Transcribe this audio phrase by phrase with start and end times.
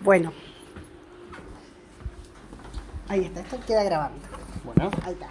[0.00, 0.32] Bueno.
[3.08, 4.18] Ahí está, esto queda grabando.
[4.64, 4.90] Bueno.
[5.04, 5.28] Ahí está.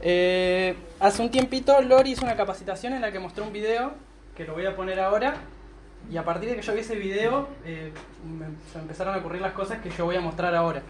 [0.00, 3.92] Eh, hace un tiempito Lori hizo una capacitación en la que mostró un video,
[4.34, 5.36] que lo voy a poner ahora,
[6.10, 7.92] y a partir de que yo vi ese video, eh,
[8.26, 10.82] me, se empezaron a ocurrir las cosas que yo voy a mostrar ahora.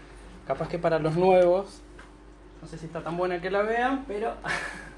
[0.47, 1.81] Capaz que para los nuevos,
[2.61, 4.33] no sé si está tan buena que la vean, pero...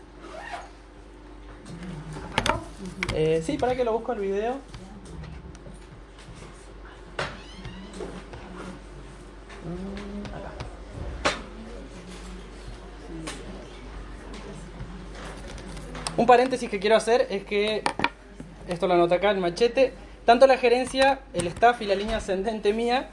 [3.13, 4.55] Eh, sí, para que lo busco el video.
[9.63, 10.16] Mm.
[16.17, 17.83] Un paréntesis que quiero hacer es que,
[18.67, 19.94] esto lo anota acá, el machete,
[20.25, 23.09] tanto la gerencia, el staff y la línea ascendente mía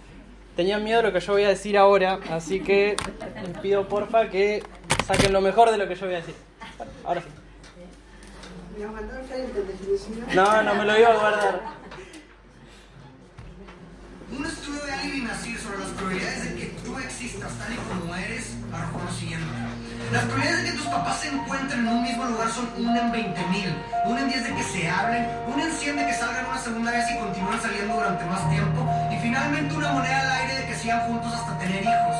[0.56, 2.96] tenían miedo de lo que yo voy a decir ahora, así que
[3.42, 4.62] les pido porfa que
[5.06, 6.34] saquen lo mejor de lo que yo voy a decir.
[7.04, 7.41] Ahora sí.
[10.34, 11.60] No, no me lo iba a guardar.
[14.36, 18.14] Un estudio de Ali Nasir sobre las probabilidades de que tú existas tal y como
[18.16, 19.46] eres arrojó lo siguiente.
[20.10, 23.12] Las probabilidades de que tus papás se encuentren en un mismo lugar son 1 en
[23.12, 23.74] 20 mil,
[24.06, 26.90] 1 en 10 de que se hablen, 1 en 100 de que salgan una segunda
[26.92, 30.74] vez y continúen saliendo durante más tiempo, y finalmente una moneda al aire de que
[30.76, 32.16] sigan juntos hasta tener hijos.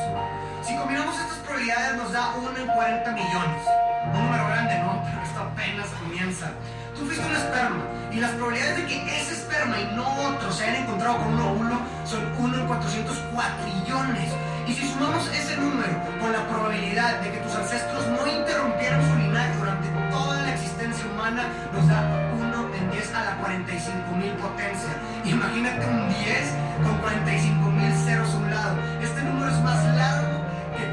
[0.63, 3.63] Si combinamos estas probabilidades nos da 1 en 40 millones.
[4.07, 5.03] Un número grande, ¿no?
[5.03, 6.53] Pero esto apenas comienza.
[6.95, 7.83] Tú fuiste un esperma
[8.13, 11.41] y las probabilidades de que ese esperma y no otro se hayan encontrado con un
[11.41, 14.31] óvulo son 1 en 400 cuatrillones.
[14.69, 19.17] Y si sumamos ese número con la probabilidad de que tus ancestros no interrumpieran su
[19.19, 22.07] linaje durante toda la existencia humana, nos da
[22.39, 24.95] 1 en 10 a la 45 mil potencia.
[25.25, 28.92] Imagínate un 10 con 45 mil ceros a un lado.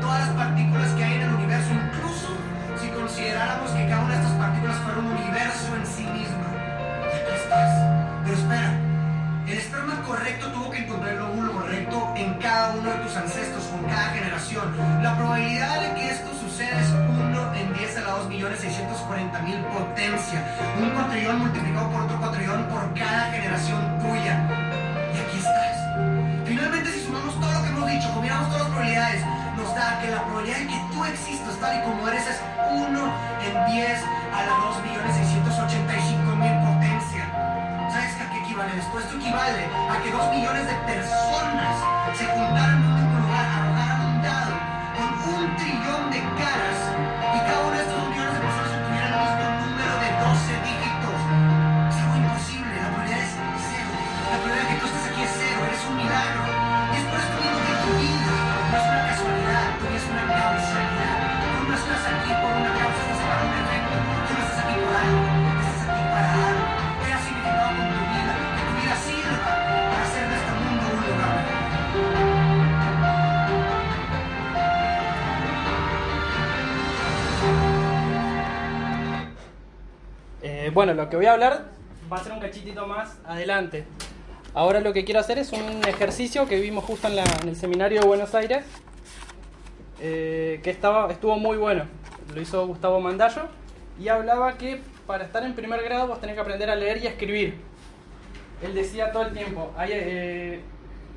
[0.10, 2.30] Todas las partículas que hay en el universo, incluso
[2.82, 6.50] si consideráramos que cada una de estas partículas fuera un universo en sí misma.
[7.06, 7.70] Aquí estás.
[8.26, 8.74] Pero espera,
[9.46, 13.64] el esperma correcto tuvo que encontrar el óvulo correcto en cada uno de tus ancestros,
[13.66, 14.74] con cada generación.
[15.04, 19.40] La probabilidad de que esto suceda es 1 en 10 a la 2 millones 640
[19.44, 20.42] mil potencia.
[20.82, 24.42] Un cuatrillón multiplicado por otro cuatrillón por cada generación tuya.
[25.14, 25.78] Y aquí estás.
[26.48, 30.10] Finalmente, si sumamos todo lo que hemos dicho, combinamos todas las probabilidades, nos da que
[30.10, 32.40] la probabilidad de que tú existas tal y como eres es
[32.72, 34.04] 1 en 10
[34.34, 37.24] a la 2 millones 685 mil potencia.
[37.92, 39.00] ¿Sabes a qué equivale esto?
[39.00, 41.76] Esto equivale a que 2 millones de personas
[42.16, 44.56] se juntaran en un lugar, arrojaran un dado
[44.96, 46.09] con un trillón
[80.70, 81.66] Eh, bueno, lo que voy a hablar
[82.12, 83.86] va a ser un cachitito más adelante.
[84.54, 88.08] Ahora lo que quiero hacer es un ejercicio que vimos justo en, el seminario de
[88.08, 88.64] Buenos Aires,
[90.00, 91.86] eh, que estaba, estuvo muy bueno.
[92.36, 93.48] Lo hizo Gustavo Mandallo
[94.00, 97.08] y hablaba que para estar en primer grado vos tenés que aprender a leer y
[97.08, 97.56] escribir.
[98.62, 100.62] Él decía todo el tiempo, hay, eh,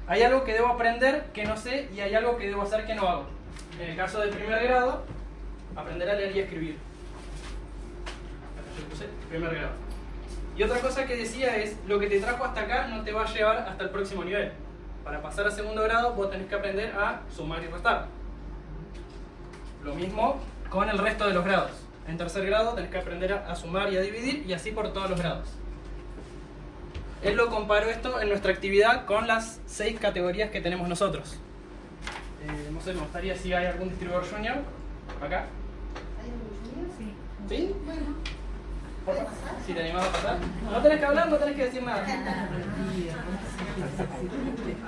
[0.07, 2.95] hay algo que debo aprender que no sé y hay algo que debo hacer que
[2.95, 3.27] no hago.
[3.79, 5.05] En el caso del primer grado,
[5.77, 6.92] aprender a leer y escribir.
[8.79, 9.73] Yo puse primer grado.
[10.57, 13.23] Y otra cosa que decía es, lo que te trajo hasta acá no te va
[13.23, 14.53] a llevar hasta el próximo nivel.
[15.05, 18.07] Para pasar a segundo grado vos tenés que aprender a sumar y restar.
[19.83, 21.71] Lo mismo con el resto de los grados.
[22.07, 24.93] En tercer grado tenés que aprender a, a sumar y a dividir y así por
[24.93, 25.49] todos los grados.
[27.23, 31.39] Él lo comparó esto en nuestra actividad con las seis categorías que tenemos nosotros.
[32.43, 34.57] Eh, no sé, me gustaría si hay algún distribuidor junior
[35.25, 35.47] acá.
[37.49, 37.73] ¿Sí?
[37.85, 38.15] Por favor.
[39.67, 40.39] Si te animas a pasar.
[40.71, 42.05] No tenés que hablar, no tenés que decir nada.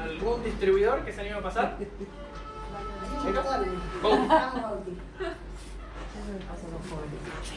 [0.03, 1.77] ¿Algún distribuidor que se anime a pasar?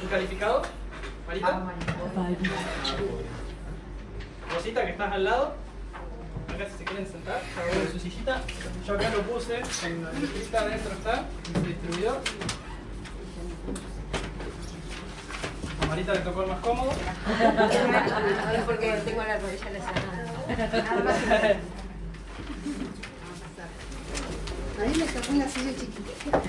[0.01, 0.61] ¿Un calificado?
[1.27, 1.63] Marita.
[4.53, 5.53] Rosita, que estás al lado.
[6.53, 8.41] Acá si se quieren sentar, cada en su sillita.
[8.85, 12.21] Yo acá lo puse, en la listita adentro está, el distribuidor.
[15.67, 16.91] A Marita le tocó el más cómodo.
[16.91, 20.27] Es porque tengo la rodilla lesionada.
[24.77, 26.41] A mí me tocó una silla chiquitita.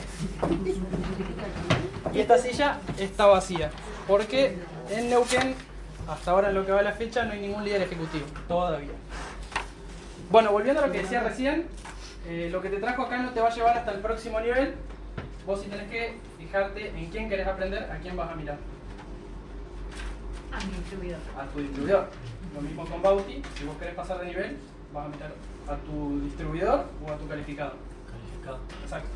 [2.12, 3.70] Y esta silla está vacía.
[4.06, 4.58] Porque
[4.90, 5.54] en Neuquén
[6.08, 8.92] hasta ahora en lo que va la fecha no hay ningún líder ejecutivo, todavía.
[10.30, 11.66] Bueno, volviendo a lo que decía recién,
[12.26, 14.74] eh, lo que te trajo acá no te va a llevar hasta el próximo nivel.
[15.46, 18.58] Vos sí tenés que fijarte en quién querés aprender, a quién vas a mirar.
[20.52, 21.18] A mi distribuidor.
[21.36, 22.08] A tu distribuidor.
[22.54, 24.56] Lo mismo con Bauti, si vos querés pasar de nivel,
[24.92, 25.32] vas a mirar
[25.68, 27.74] a tu distribuidor o a tu calificado.
[28.10, 28.58] Calificado.
[28.82, 29.08] Exacto.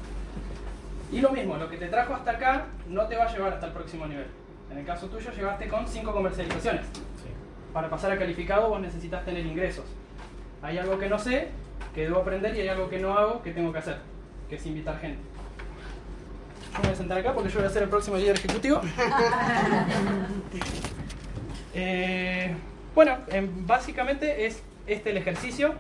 [1.11, 3.67] Y lo mismo, lo que te trajo hasta acá no te va a llevar hasta
[3.67, 4.26] el próximo nivel.
[4.70, 6.87] En el caso tuyo llegaste con 5 comercializaciones.
[6.87, 7.29] Sí.
[7.73, 9.84] Para pasar a calificado vos necesitas tener ingresos.
[10.62, 11.49] Hay algo que no sé,
[11.94, 13.99] que debo aprender y hay algo que no hago, que tengo que hacer,
[14.49, 15.20] que es invitar gente.
[16.73, 18.81] Yo me voy a sentar acá porque yo voy a ser el próximo líder ejecutivo.
[21.74, 22.54] Eh,
[22.94, 25.74] bueno, em, básicamente es este el ejercicio.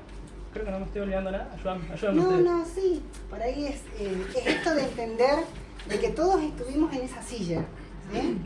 [0.52, 1.50] Creo que no me estoy olvidando nada.
[1.54, 2.44] Ayúdame, ayúdame No, ustedes.
[2.44, 3.02] no, sí.
[3.30, 5.36] Por ahí es, eh, es esto de entender
[5.88, 7.62] de que todos estuvimos en esa silla.
[8.12, 8.38] ¿sí?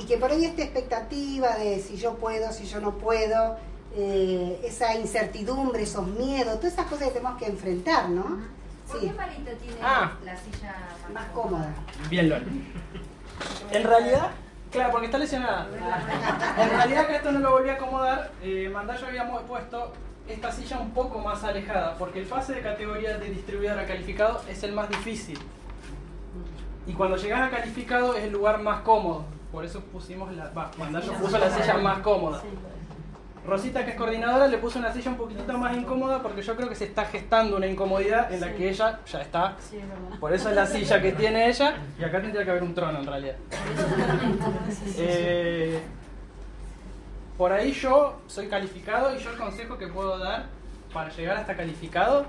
[0.00, 3.56] Y que por ahí esta expectativa de si yo puedo, si yo no puedo,
[3.94, 8.22] eh, esa incertidumbre, esos miedos, todas esas cosas que tenemos que enfrentar, ¿no?
[8.88, 10.12] ¿Por Sí, qué Marito tiene Ah.
[10.24, 10.74] la silla
[11.12, 11.74] más cómoda.
[12.08, 12.42] Bien, LOL.
[13.70, 14.30] En realidad,
[14.72, 15.68] claro, porque está lesionada.
[16.58, 19.92] En realidad que esto no lo volví a acomodar, eh, Mandallo habíamos puesto
[20.28, 24.40] esta silla un poco más alejada, porque el pase de categoría de distribuidor a calificado
[24.48, 25.38] es el más difícil.
[26.86, 29.24] Y cuando llegas a calificado es el lugar más cómodo.
[29.52, 30.48] Por eso pusimos la.
[30.50, 32.42] Va, Mandallo puso la silla más cómoda.
[33.44, 36.68] Rosita, que es coordinadora, le puso una silla un poquitito más incómoda porque yo creo
[36.68, 39.56] que se está gestando una incomodidad en la que ella ya está.
[40.20, 43.00] Por eso es la silla que tiene ella y acá tendría que haber un trono
[43.00, 43.34] en realidad.
[44.96, 45.80] Eh,
[47.36, 50.46] por ahí yo soy calificado y yo el consejo que puedo dar
[50.92, 52.26] para llegar hasta calificado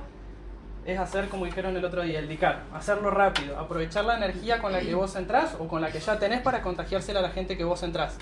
[0.86, 4.74] es hacer como dijeron el otro día, el DICAR, hacerlo rápido, aprovechar la energía con
[4.74, 7.56] la que vos entrás o con la que ya tenés para contagiársela a la gente
[7.56, 8.18] que vos entrás.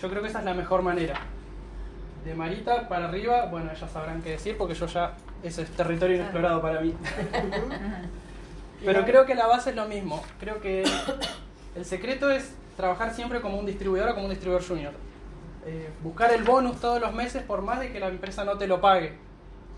[0.00, 1.18] Yo creo que esa es la mejor manera.
[2.28, 6.16] De Marita para arriba, bueno, ellas sabrán qué decir porque yo ya, ese es territorio
[6.16, 6.94] inexplorado para mí.
[8.84, 10.22] Pero creo que la base es lo mismo.
[10.38, 10.84] Creo que
[11.74, 14.92] el secreto es trabajar siempre como un distribuidor o como un distribuidor junior.
[15.64, 18.66] Eh, buscar el bonus todos los meses por más de que la empresa no te
[18.66, 19.14] lo pague.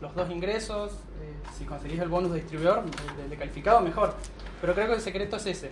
[0.01, 0.91] Los dos ingresos,
[1.23, 4.17] eh, si conseguís el bonus de distribuidor, de, de calificado, mejor.
[4.61, 5.71] Pero creo que el secreto es ese.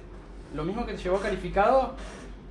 [0.55, 1.95] Lo mismo que te llevó calificado,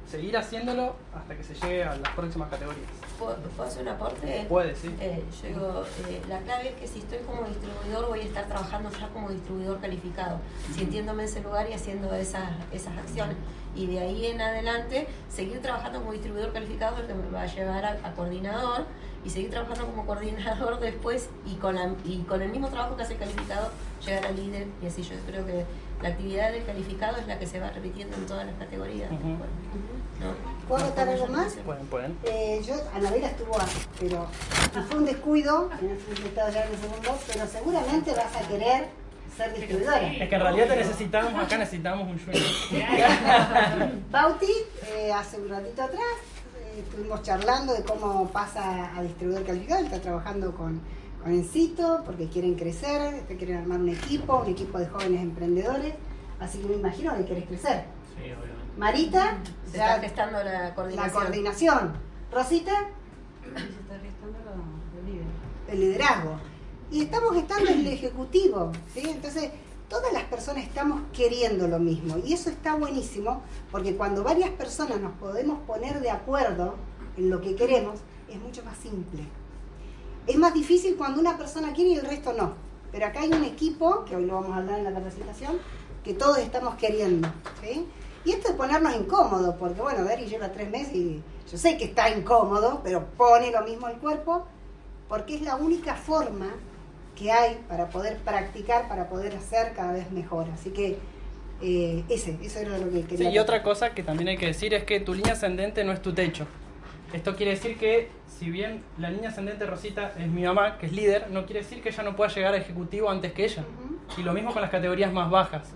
[0.07, 2.87] seguir haciéndolo hasta que se llegue a las próximas categorías.
[3.19, 4.45] ¿Puedo, puedo hacer un aporte?
[4.47, 4.95] Puede, sí.
[5.01, 8.45] Eh, yo digo, eh, la clave es que si estoy como distribuidor voy a estar
[8.47, 10.39] trabajando ya como distribuidor calificado,
[10.73, 13.35] sintiéndome en ese lugar y haciendo esas, esas acciones.
[13.75, 17.45] Y de ahí en adelante, seguir trabajando como distribuidor calificado es que me va a
[17.47, 18.85] llevar a, a coordinador
[19.25, 23.03] y seguir trabajando como coordinador después y con, la- y con el mismo trabajo que
[23.03, 23.69] hace el calificado,
[24.05, 24.67] llegar al líder.
[24.81, 25.65] Y así yo creo que
[26.01, 29.11] la actividad del calificado es la que se va repitiendo en todas las categorías.
[29.11, 29.29] Ujú.
[29.29, 30.57] ¿no?
[30.67, 31.53] ¿Puedo algo más?
[31.65, 32.17] Pueden, pueden.
[32.23, 33.65] Eh, yo, Anabela estuvo, a-
[33.99, 34.27] pero
[34.89, 38.87] fue un descuido, en el estado ya en el segundo, pero seguramente vas a querer
[39.35, 40.13] ser distribuidora.
[40.13, 42.43] Es que en realidad te necesitamos, acá necesitamos un junior.
[44.11, 44.51] Bauti,
[44.95, 46.01] eh, hace un ratito atrás,
[46.59, 50.81] eh, estuvimos charlando de cómo pasa a distribuidor calificado, está trabajando con,
[51.27, 55.93] con Encito porque quieren crecer, este, quieren armar un equipo, un equipo de jóvenes emprendedores,
[56.39, 57.83] así que me imagino que querés crecer.
[58.15, 58.77] Sí, obviamente.
[58.77, 59.37] Marita,
[59.69, 61.93] Se ya está gestando la la coordinación.
[62.31, 62.71] Rosita,
[63.43, 65.25] Se está gestando lo, lo líder.
[65.67, 66.39] el liderazgo.
[66.91, 69.01] Y estamos estando en el ejecutivo, ¿sí?
[69.09, 69.49] Entonces,
[69.89, 72.17] todas las personas estamos queriendo lo mismo.
[72.25, 76.75] Y eso está buenísimo, porque cuando varias personas nos podemos poner de acuerdo
[77.17, 79.23] en lo que queremos, es mucho más simple.
[80.27, 82.53] Es más difícil cuando una persona quiere y el resto no.
[82.91, 85.57] Pero acá hay un equipo, que hoy lo vamos a hablar en la capacitación,
[86.03, 87.29] que todos estamos queriendo.
[87.61, 87.85] ¿sí?
[88.25, 91.85] Y esto es ponernos incómodos, porque bueno, Dari lleva tres meses y yo sé que
[91.85, 94.45] está incómodo, pero pone lo mismo el cuerpo,
[95.07, 96.49] porque es la única forma
[97.15, 100.47] que hay para poder practicar, para poder hacer cada vez mejor.
[100.53, 100.97] Así que
[101.61, 103.31] eh, ese, eso era lo que Sí, quería.
[103.31, 106.01] y otra cosa que también hay que decir es que tu línea ascendente no es
[106.01, 106.45] tu techo.
[107.13, 110.91] Esto quiere decir que, si bien la línea ascendente Rosita es mi mamá, que es
[110.91, 113.63] líder, no quiere decir que ella no pueda llegar a ejecutivo antes que ella.
[114.17, 115.73] Y lo mismo con las categorías más bajas.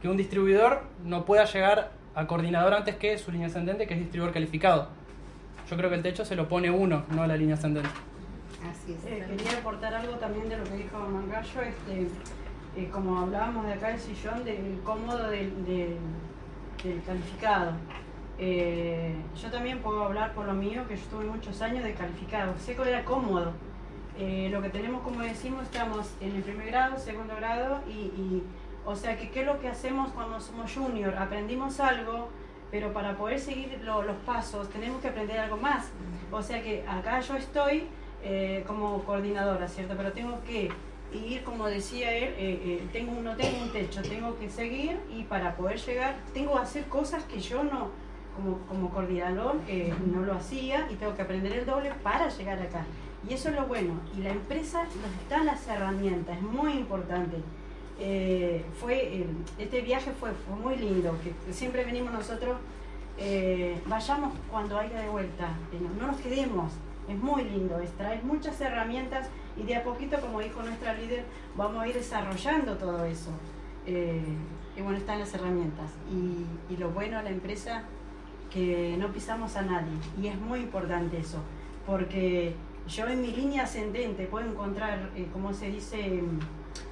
[0.00, 4.00] Que un distribuidor no pueda llegar a coordinador antes que su línea ascendente, que es
[4.00, 4.88] distribuidor calificado.
[5.70, 7.88] Yo creo que el techo se lo pone uno, no la línea ascendente.
[8.68, 9.04] Así es.
[9.10, 12.06] Eh, quería aportar algo también de lo que dijo Mangallo, este,
[12.76, 15.96] eh, como hablábamos de acá del sillón, del cómodo del, del-
[16.84, 17.72] del calificado.
[18.44, 22.52] Eh, yo también puedo hablar por lo mío, que yo estuve muchos años de calificado.
[22.66, 23.52] Que era cómodo.
[24.18, 28.42] Eh, lo que tenemos, como decimos, estamos en el primer grado, segundo grado, y,
[28.84, 31.14] o sea, que qué es lo que hacemos cuando somos junior.
[31.16, 32.30] Aprendimos algo,
[32.72, 35.90] pero para poder seguir lo- los pasos tenemos que aprender algo más.
[36.32, 37.84] O sea que acá yo estoy
[38.24, 39.94] eh, como coordinadora, ¿cierto?
[39.96, 40.68] Pero tengo que
[41.12, 45.78] ir, como decía él, tengo, no tengo un techo, tengo que seguir y para poder
[45.78, 47.90] llegar tengo que hacer cosas que yo no,
[48.36, 52.60] como, como coordinador, eh, no lo hacía y tengo que aprender el doble para llegar
[52.60, 52.84] acá.
[53.28, 54.00] Y eso es lo bueno.
[54.16, 57.36] Y la empresa nos da las herramientas, es muy importante.
[58.00, 59.26] Eh, fue, eh,
[59.58, 60.30] este viaje fue,
[60.62, 62.56] muy lindo, que siempre venimos nosotros,
[63.86, 66.72] vayamos cuando haya de vuelta, no, no nos quedemos,
[67.08, 71.24] es muy lindo, es traer muchas herramientas y de a poquito, como dijo nuestra líder,
[71.54, 73.30] vamos a ir desarrollando todo eso.
[73.86, 75.90] Y bueno, están las herramientas.
[76.10, 77.84] Y, y lo bueno de la empresa,
[78.52, 79.92] que no pisamos a nadie.
[80.20, 81.38] Y es muy importante eso,
[81.86, 82.54] porque
[82.88, 86.22] yo en mi línea ascendente puedo encontrar, eh, como se dice,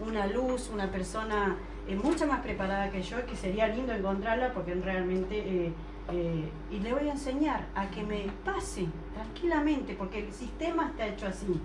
[0.00, 1.56] una luz, una persona
[1.88, 5.38] eh, mucho más preparada que yo, que sería lindo encontrarla porque realmente...
[5.38, 5.72] eh,
[6.12, 11.06] eh, y le voy a enseñar a que me pase tranquilamente, porque el sistema está
[11.06, 11.60] hecho así.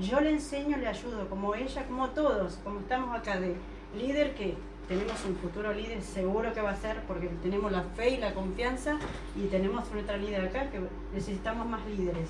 [0.00, 3.54] Yo le enseño, le ayudo, como ella, como todos, como estamos acá de
[3.96, 4.56] líder, que
[4.88, 8.34] tenemos un futuro líder seguro que va a ser, porque tenemos la fe y la
[8.34, 8.98] confianza,
[9.36, 10.80] y tenemos nuestra líder acá, que
[11.12, 12.28] necesitamos más líderes.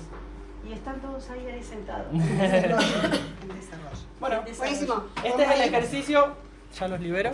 [0.67, 2.07] Y están todos ahí, ahí sentados.
[2.11, 3.19] En desarrollo.
[4.19, 5.03] Bueno, Buenísimo.
[5.23, 6.33] este es el ejercicio.
[6.79, 7.31] Ya los libero.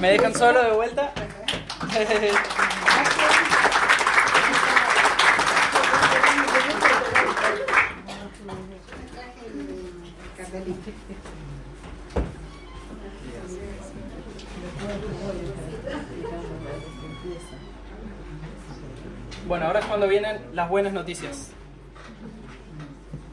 [0.00, 1.12] Me dejan solo de vuelta.
[19.50, 21.50] Bueno, ahora es cuando vienen las buenas noticias.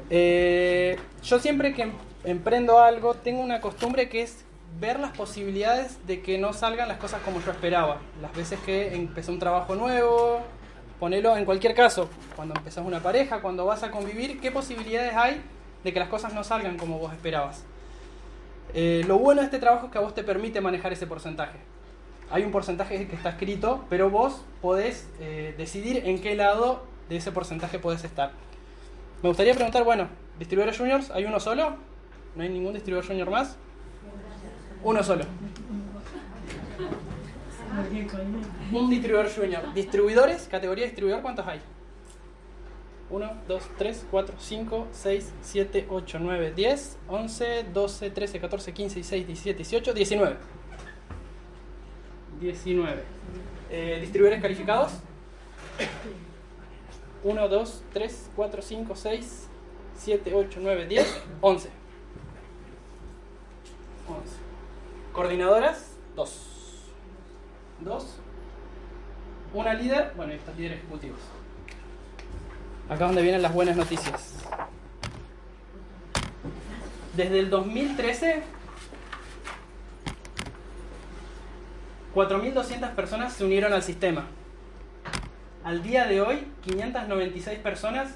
[0.10, 1.92] Eh, yo siempre que em-
[2.24, 4.44] emprendo algo tengo una costumbre que es
[4.80, 8.00] ver las posibilidades de que no salgan las cosas como yo esperaba.
[8.20, 10.42] Las veces que empecé un trabajo nuevo,
[11.00, 15.44] ponelo en cualquier caso, cuando empezás una pareja, cuando vas a convivir, ¿qué posibilidades hay
[15.84, 17.64] de que las cosas no salgan como vos esperabas?
[18.74, 21.60] Eh, lo bueno de este trabajo es que a vos te permite manejar ese porcentaje.
[22.30, 27.18] Hay un porcentaje que está escrito, pero vos podés eh, decidir en qué lado de
[27.18, 28.32] ese porcentaje podés estar.
[29.24, 31.78] Me gustaría preguntar, bueno, distribuidores juniors, ¿hay uno solo?
[32.36, 33.56] ¿No hay ningún distribuidor junior más?
[34.84, 35.24] Uno solo.
[38.74, 39.74] Un distribuidor junior.
[39.74, 41.62] Distribuidores, categoría distribuidor, ¿cuántos hay?
[43.10, 48.96] 1, 2, 3, 4, 5, 6, 7, 8, 9, 10, 11, 12, 13, 14, 15,
[48.96, 50.57] 16, 17, 18, 19.
[52.40, 53.04] 19.
[53.70, 54.94] Eh, ¿Distribuidores calificados?
[57.24, 59.48] 1, 2, 3, 4, 5, 6,
[59.98, 61.70] 7, 8, 9, 10, 11.
[64.08, 64.36] 11.
[65.12, 66.48] Coordinadoras, 2.
[67.82, 68.06] 2.
[69.54, 71.20] Una líder, bueno, y estos líderes ejecutivos.
[72.90, 74.36] Acá donde vienen las buenas noticias.
[77.16, 78.44] Desde el 2013,
[82.18, 84.26] 4.200 personas se unieron al sistema.
[85.64, 88.10] Al día de hoy, 596 personas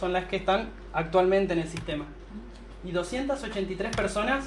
[0.00, 2.06] son las que están actualmente en el sistema.
[2.82, 4.46] Y 283 personas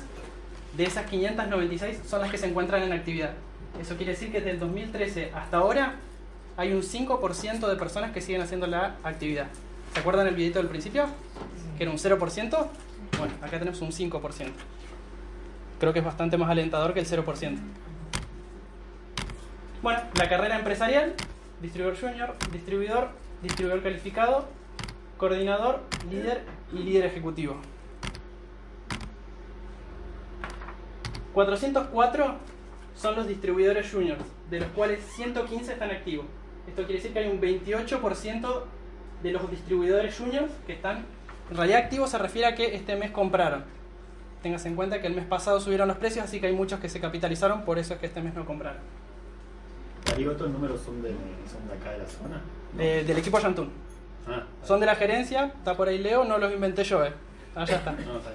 [0.75, 3.33] de esas 596 son las que se encuentran en actividad.
[3.79, 5.97] Eso quiere decir que desde el 2013 hasta ahora
[6.57, 9.49] hay un 5% de personas que siguen haciendo la actividad.
[9.93, 11.05] ¿Se acuerdan el videito del principio?
[11.77, 12.67] Que era un 0%.
[13.19, 14.49] Bueno, acá tenemos un 5%.
[15.79, 17.59] Creo que es bastante más alentador que el 0%.
[19.85, 21.13] Bueno, la carrera empresarial,
[21.61, 23.09] distribuidor junior, distribuidor,
[23.43, 24.47] distribuidor calificado,
[25.17, 26.41] coordinador, líder
[26.73, 27.57] y líder ejecutivo.
[31.35, 32.35] 404
[32.95, 36.25] son los distribuidores juniors, de los cuales 115 están activos.
[36.67, 38.63] Esto quiere decir que hay un 28%
[39.21, 41.05] de los distribuidores juniors que están...
[41.51, 43.63] En realidad activos se refiere a que este mes compraron.
[44.41, 46.89] Tengas en cuenta que el mes pasado subieron los precios, así que hay muchos que
[46.89, 49.04] se capitalizaron, por eso es que este mes no compraron.
[50.05, 51.09] Darío, ¿estos números son de,
[51.51, 52.41] son de acá de la zona?
[52.73, 52.81] No.
[52.81, 53.71] Eh, del equipo Yantún.
[54.27, 57.13] Ah, Son de la gerencia, está por ahí Leo, no los inventé yo, eh.
[57.55, 57.91] Allá está.
[58.05, 58.31] No, está.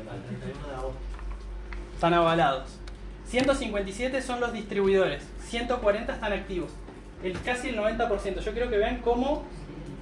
[1.95, 2.79] Están avalados.
[3.27, 6.71] 157 son los distribuidores, 140 están activos.
[7.23, 8.41] El, casi el 90%.
[8.41, 9.45] Yo quiero que vean cómo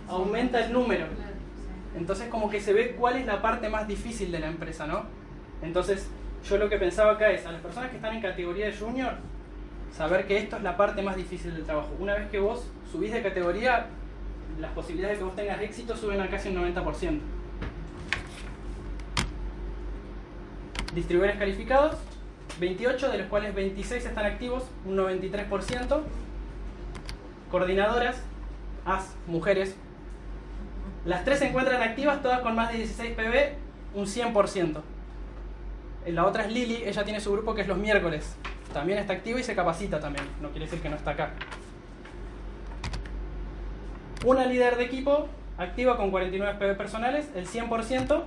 [0.08, 1.06] aumenta el número.
[1.96, 5.04] Entonces como que se ve cuál es la parte más difícil de la empresa, ¿no?
[5.62, 6.08] Entonces
[6.48, 9.14] yo lo que pensaba acá es a las personas que están en categoría de junior,
[9.97, 11.90] saber que esto es la parte más difícil del trabajo.
[11.99, 13.87] Una vez que vos subís de categoría,
[14.61, 17.21] las posibilidades de que vos tengas éxito suben a casi un 90%.
[20.95, 21.97] Distribuidores calificados,
[22.59, 26.00] 28, de los cuales 26 están activos, un 93%.
[27.50, 28.23] Coordinadoras,
[28.85, 29.76] AS, mujeres,
[31.04, 33.54] Las tres se encuentran activas, todas con más de 16 pb,
[33.95, 34.83] un 100%.
[36.07, 38.37] La otra es Lili, ella tiene su grupo que es los miércoles.
[38.72, 41.30] También está activa y se capacita también, no quiere decir que no está acá.
[44.25, 48.22] Una líder de equipo activa con 49 PB personales, el 100%.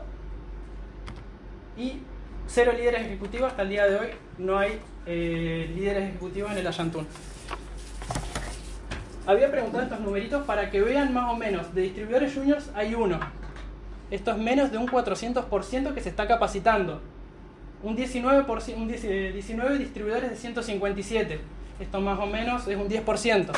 [1.78, 2.02] Y
[2.48, 4.08] cero líderes ejecutivos, hasta el día de hoy
[4.38, 7.08] no hay eh, líderes ejecutivos en el Ayantún.
[9.26, 13.20] Había preguntado estos numeritos para que vean más o menos, de distribuidores juniors hay uno.
[14.10, 17.02] Esto es menos de un 400% que se está capacitando.
[17.84, 21.40] Un 19%, un 19 distribuidores de 157.
[21.80, 23.52] Esto más o menos es un 10%.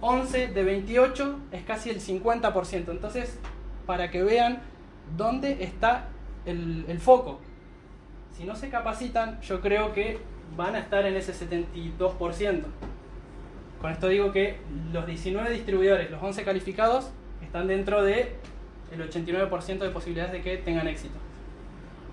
[0.00, 2.90] 11 de 28 es casi el 50%.
[2.90, 3.38] Entonces,
[3.86, 4.62] para que vean
[5.16, 6.08] dónde está
[6.46, 7.40] el, el foco.
[8.36, 10.18] Si no se capacitan, yo creo que
[10.56, 12.64] van a estar en ese 72%.
[13.80, 14.56] Con esto digo que
[14.92, 17.10] los 19 distribuidores, los 11 calificados,
[17.42, 18.28] están dentro del
[18.92, 21.23] el 89% de posibilidades de que tengan éxito.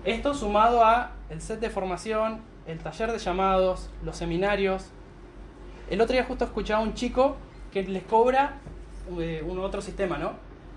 [0.04, 4.86] Esto sumado a el set de formación, el taller de llamados, los seminarios.
[5.90, 7.36] El otro día justo escuchaba a un chico
[7.72, 8.54] que les cobra
[9.18, 10.32] eh, un otro sistema, ¿no?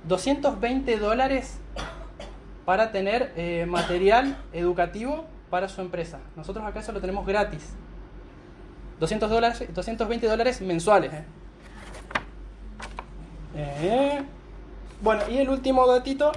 [0.07, 1.59] 220 dólares
[2.65, 6.19] para tener eh, material educativo para su empresa.
[6.35, 7.73] Nosotros acá eso lo tenemos gratis.
[8.99, 11.13] 200 dólares, 220 dólares mensuales.
[11.13, 11.23] ¿eh?
[13.55, 14.21] Eh,
[15.01, 16.31] bueno, y el último datito.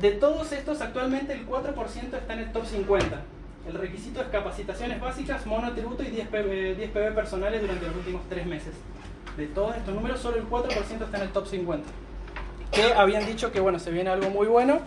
[0.00, 3.22] De todos estos, actualmente el 4% está en el top 50.
[3.66, 8.22] El requisito es capacitaciones básicas, monotributo y 10 PB, 10 PB personales durante los últimos
[8.28, 8.74] 3 meses.
[9.36, 11.88] De todos estos números, solo el 4% está en el top 50.
[12.72, 14.80] Que habían dicho que bueno, se viene algo muy bueno.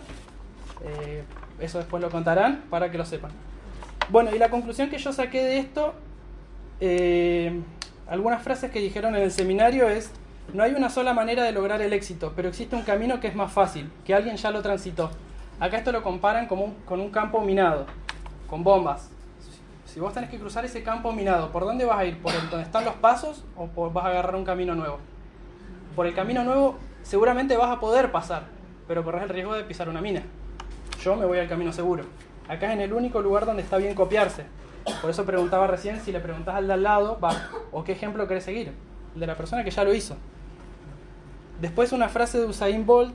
[0.84, 1.24] Eh,
[1.58, 3.32] eso después lo contarán para que lo sepan.
[4.10, 5.94] Bueno, y la conclusión que yo saqué de esto,
[6.80, 7.60] eh,
[8.06, 10.10] algunas frases que dijeron en el seminario es,
[10.52, 13.34] no hay una sola manera de lograr el éxito, pero existe un camino que es
[13.34, 15.10] más fácil, que alguien ya lo transitó.
[15.60, 17.86] Acá esto lo comparan como un- con un campo minado,
[18.48, 19.10] con bombas.
[19.84, 22.18] Si vos tenés que cruzar ese campo minado, ¿por dónde vas a ir?
[22.22, 24.98] ¿Por donde están los pasos o por, vas a agarrar un camino nuevo?
[25.96, 28.44] Por el camino nuevo seguramente vas a poder pasar,
[28.86, 30.22] pero corres el riesgo de pisar una mina.
[31.02, 32.04] Yo me voy al camino seguro.
[32.48, 34.44] Acá es en el único lugar donde está bien copiarse.
[35.02, 37.30] Por eso preguntaba recién si le preguntás al de al lado, va,
[37.72, 38.72] o qué ejemplo querés seguir.
[39.14, 40.16] El de la persona que ya lo hizo.
[41.60, 43.14] Después una frase de Usain Bolt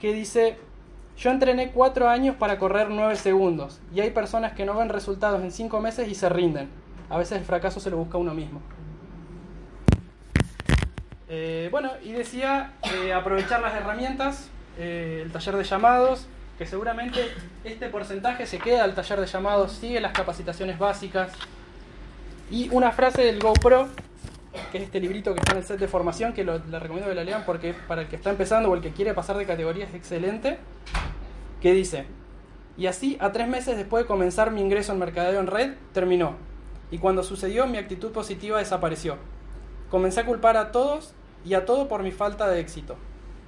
[0.00, 0.56] que dice,
[1.18, 5.42] yo entrené cuatro años para correr 9 segundos y hay personas que no ven resultados
[5.42, 6.68] en 5 meses y se rinden.
[7.10, 8.62] A veces el fracaso se lo busca uno mismo.
[11.28, 16.26] Eh, bueno, y decía eh, aprovechar las herramientas, eh, el taller de llamados,
[16.56, 17.20] que seguramente
[17.64, 21.32] este porcentaje se queda al taller de llamados, sigue las capacitaciones básicas.
[22.50, 23.88] Y una frase del GoPro,
[24.70, 27.08] que es este librito que está en el set de formación, que lo, le recomiendo
[27.08, 29.46] que lo lean porque para el que está empezando o el que quiere pasar de
[29.46, 30.58] categoría es excelente,
[31.60, 32.06] que dice,
[32.76, 36.36] y así a tres meses después de comenzar mi ingreso en mercadeo en red, terminó.
[36.90, 39.16] Y cuando sucedió, mi actitud positiva desapareció.
[39.90, 41.12] Comencé a culpar a todos
[41.44, 42.96] y a todo por mi falta de éxito.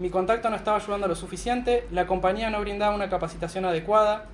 [0.00, 4.26] Mi contacto no estaba ayudando lo suficiente, la compañía no brindaba una capacitación adecuada,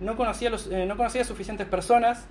[0.00, 2.26] no conocía, los, eh, no conocía suficientes personas,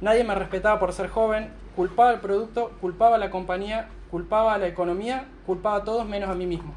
[0.00, 4.58] nadie me respetaba por ser joven, culpaba al producto, culpaba a la compañía, culpaba a
[4.58, 6.74] la economía, culpaba a todos menos a mí mismo.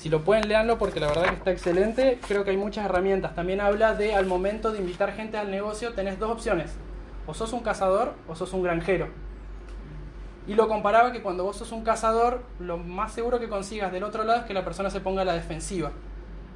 [0.00, 2.18] Si lo pueden, leanlo porque la verdad que está excelente.
[2.26, 3.34] Creo que hay muchas herramientas.
[3.34, 6.72] También habla de al momento de invitar gente al negocio, tenés dos opciones.
[7.26, 9.08] O sos un cazador o sos un granjero.
[10.46, 14.04] Y lo comparaba que cuando vos sos un cazador, lo más seguro que consigas del
[14.04, 15.92] otro lado es que la persona se ponga a la defensiva.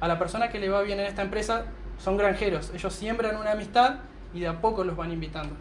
[0.01, 1.65] A la persona que le va bien en esta empresa
[1.99, 2.71] son granjeros.
[2.73, 3.97] Ellos siembran una amistad
[4.35, 5.55] y de a poco los van invitando.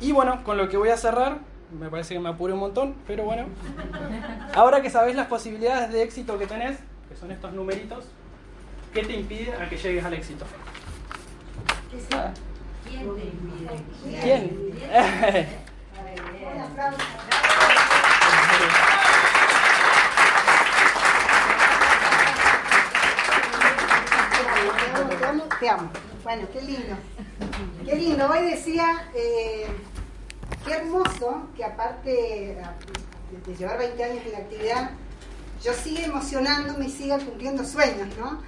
[0.00, 1.40] Y bueno, con lo que voy a cerrar,
[1.78, 3.46] me parece que me apuré un montón, pero bueno.
[4.54, 8.04] Ahora que sabés las posibilidades de éxito que tenés, que son estos numeritos,
[8.94, 10.44] ¿qué te impide a que llegues al éxito?
[12.88, 14.20] ¿Quién te impide?
[14.22, 14.66] ¿Quién?
[16.46, 17.45] Un
[25.26, 25.90] Te amo.
[26.22, 26.94] Bueno, qué lindo.
[27.84, 28.28] Qué lindo.
[28.30, 29.66] Hoy decía, eh,
[30.64, 32.10] qué hermoso que aparte
[33.44, 34.90] de, llevar 20 años en la actividad,
[35.64, 38.40] yo siga emocionándome y siga cumpliendo sueños, ¿no?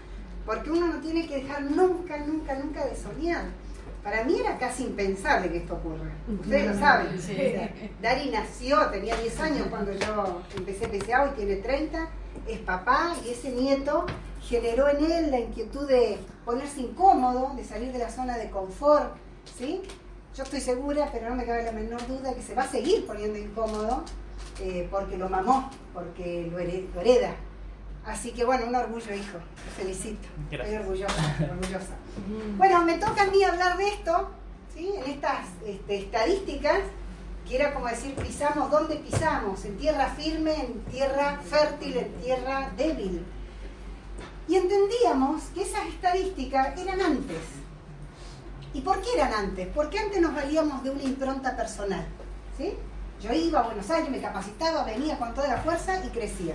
[0.46, 3.46] Porque uno no tiene que dejar nunca, nunca, nunca de soñar.
[4.04, 6.12] Para mí era casi impensable que esto ocurra.
[6.28, 7.20] Ustedes lo saben.
[7.20, 12.08] Sea, Dari nació, tenía 10 años cuando yo empecé PCA, hoy tiene 30,
[12.46, 14.06] es papá y ese nieto
[14.42, 19.14] generó en él la inquietud de ponerse incómodo, de salir de la zona de confort,
[19.58, 19.82] ¿sí?
[20.36, 23.06] Yo estoy segura, pero no me cabe la menor duda, que se va a seguir
[23.06, 24.04] poniendo incómodo
[24.60, 27.34] eh, porque lo mamó, porque lo here- lo hereda.
[28.06, 29.38] Así que bueno, un orgullo, hijo.
[29.64, 30.26] Te felicito.
[30.44, 30.80] Estoy Gracias.
[30.80, 31.94] orgullosa, orgullosa.
[32.56, 34.30] Bueno, me toca a mí hablar de esto,
[34.74, 34.90] ¿sí?
[35.04, 36.78] en estas este, estadísticas,
[37.48, 39.64] que era como decir, pisamos, ¿dónde pisamos?
[39.64, 43.24] En tierra firme, en tierra fértil, en tierra débil.
[44.46, 47.42] Y entendíamos que esas estadísticas eran antes.
[48.74, 49.66] ¿Y por qué eran antes?
[49.74, 52.06] Porque antes nos valíamos de una impronta personal.
[52.56, 52.74] ¿sí?
[53.20, 56.54] Yo iba a Buenos Aires, me capacitaba, venía con toda la fuerza y crecía.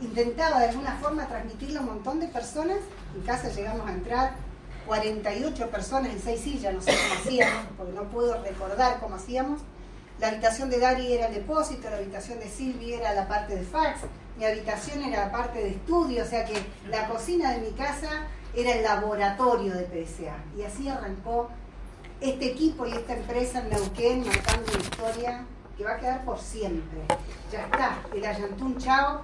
[0.00, 2.78] Intentaba de alguna forma transmitirle a un montón de personas.
[3.14, 4.34] En casa llegamos a entrar
[4.86, 9.60] 48 personas en seis sillas, no sé cómo hacíamos, porque no puedo recordar cómo hacíamos.
[10.20, 13.62] La habitación de Dari era el depósito, la habitación de Silvi era la parte de
[13.62, 14.00] fax,
[14.36, 18.26] mi habitación era la parte de estudio, o sea que la cocina de mi casa
[18.54, 20.36] era el laboratorio de PSA.
[20.58, 21.48] Y así arrancó
[22.20, 25.46] este equipo y esta empresa en Neuquén marcando una historia
[25.78, 27.00] que va a quedar por siempre.
[27.50, 29.22] Ya está, el Ayantún Chao,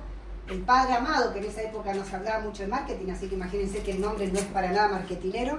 [0.48, 3.34] el padre amado, que en esa época no se hablaba mucho de marketing, así que
[3.34, 5.58] imagínense que el nombre no es para nada marketinero,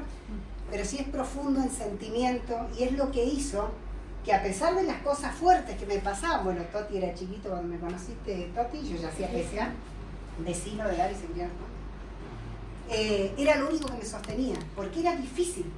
[0.72, 3.70] pero sí es profundo en sentimiento y es lo que hizo
[4.28, 7.70] que a pesar de las cosas fuertes que me pasaban, bueno, Toti era chiquito cuando
[7.70, 9.70] me conociste, Toti, yo ya hacía PSA,
[10.40, 11.54] vecino de Gary Sevillano,
[12.90, 15.72] eh, era lo único que me sostenía, porque era difícil.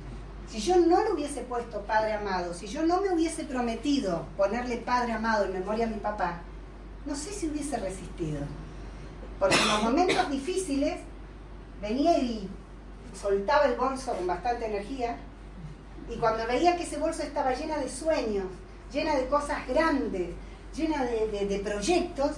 [0.50, 4.78] Si yo no le hubiese puesto Padre Amado, si yo no me hubiese prometido ponerle
[4.78, 6.42] Padre Amado en memoria a mi papá,
[7.06, 8.40] no sé si hubiese resistido.
[9.38, 10.96] Porque en los momentos difíciles
[11.80, 12.50] venía y
[13.14, 15.18] soltaba el bolso con bastante energía
[16.10, 18.46] y cuando veía que ese bolso estaba llena de sueños,
[18.92, 20.30] llena de cosas grandes,
[20.76, 22.32] llena de, proyectos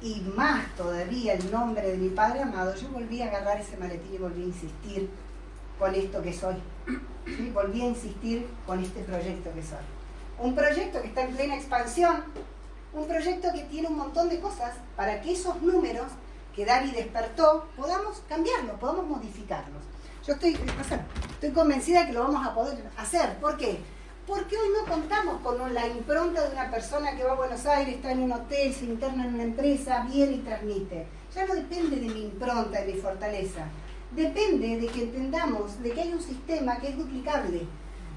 [0.00, 4.14] y más todavía el nombre de mi padre amado, yo volví a agarrar ese maletín
[4.14, 5.10] y volví a insistir
[5.78, 6.56] con esto que soy.
[7.26, 7.50] ¿sí?
[7.52, 9.78] Volví a insistir con este proyecto que soy.
[10.38, 12.24] Un proyecto que está en plena expansión,
[12.92, 16.06] un proyecto que tiene un montón de cosas para que esos números
[16.54, 19.82] que Dari despertó podamos cambiarlos, podamos modificarlos.
[20.26, 20.58] Yo estoy,
[21.34, 23.36] estoy convencida que lo vamos a poder hacer.
[23.36, 23.78] ¿Por qué?
[24.26, 27.94] Porque hoy no contamos con la impronta de una persona que va a Buenos Aires,
[27.94, 31.06] está en un hotel, se interna en una empresa, viene y transmite.
[31.32, 33.66] Ya no depende de mi impronta, de mi fortaleza.
[34.10, 37.60] Depende de que entendamos de que hay un sistema que es duplicable,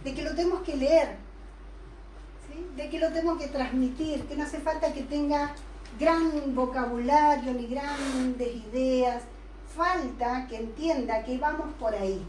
[0.04, 1.16] de que lo tenemos que leer,
[2.76, 5.54] de que lo tenemos que transmitir, que no hace falta que tenga
[6.00, 9.22] gran vocabulario ni grandes ideas,
[9.80, 12.22] falta que entienda que vamos por ahí,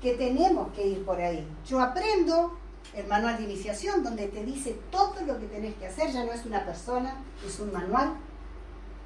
[0.00, 1.46] que tenemos que ir por ahí.
[1.68, 2.56] Yo aprendo
[2.94, 6.32] el manual de iniciación donde te dice todo lo que tenés que hacer, ya no
[6.32, 7.16] es una persona,
[7.46, 8.14] es un manual.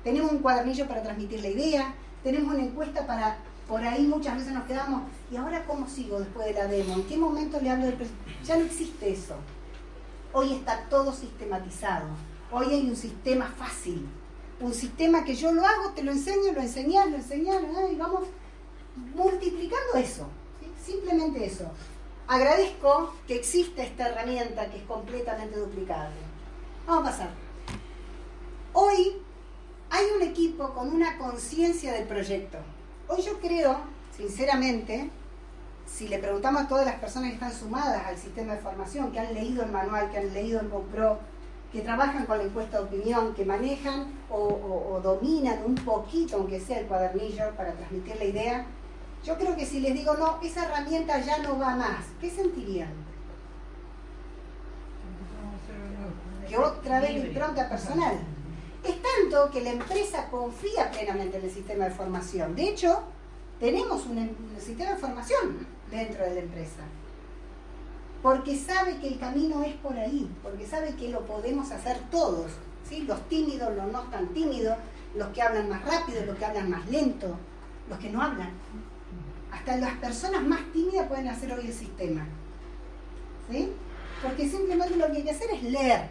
[0.04, 4.52] Tenemos un cuadernillo para transmitir la idea, tenemos una encuesta para, por ahí muchas veces
[4.52, 6.94] nos quedamos, ¿y ahora cómo sigo después de la demo?
[6.94, 9.34] ¿En qué momento le hablo del pres-?" Ya no existe eso.
[10.32, 12.06] Hoy está todo sistematizado.
[12.52, 14.08] Hoy hay un sistema fácil.
[14.60, 17.90] Un sistema que yo lo hago, te lo enseño, lo enseñás, lo enseñás, ¿no?
[17.90, 18.24] y vamos
[19.14, 20.28] multiplicando eso.
[20.84, 21.70] Simplemente eso.
[22.26, 26.16] Agradezco que exista esta herramienta que es completamente duplicable.
[26.86, 27.30] Vamos a pasar.
[28.72, 29.16] Hoy
[29.90, 32.58] hay un equipo con una conciencia del proyecto.
[33.08, 33.78] Hoy yo creo,
[34.16, 35.10] sinceramente,
[35.86, 39.20] si le preguntamos a todas las personas que están sumadas al sistema de formación, que
[39.20, 41.18] han leído el manual, que han leído el GoPro,
[41.74, 46.36] que trabajan con la encuesta de opinión, que manejan o, o- o dominan un poquito,
[46.36, 48.66] aunque sea el cuadernillo, para transmitir la idea,
[49.24, 52.90] yo creo que si les digo, no, esa herramienta ya no va más, ¿qué sentirían?
[56.48, 58.18] Que otra vez la impronta personal.
[58.84, 62.54] Es tanto que la empresa confía plenamente en el sistema de formación.
[62.54, 63.00] De hecho,
[63.58, 66.82] tenemos un, em- un sistema de formación dentro de la empresa.
[68.24, 72.52] Porque sabe que el camino es por ahí, porque sabe que lo podemos hacer todos.
[72.88, 73.02] ¿sí?
[73.02, 74.78] Los tímidos, los no tan tímidos,
[75.14, 77.36] los que hablan más rápido, los que hablan más lento,
[77.86, 78.48] los que no hablan.
[79.52, 82.26] Hasta las personas más tímidas pueden hacer hoy el sistema.
[83.50, 83.70] ¿sí?
[84.22, 86.08] Porque simplemente lo que hay que hacer es leer.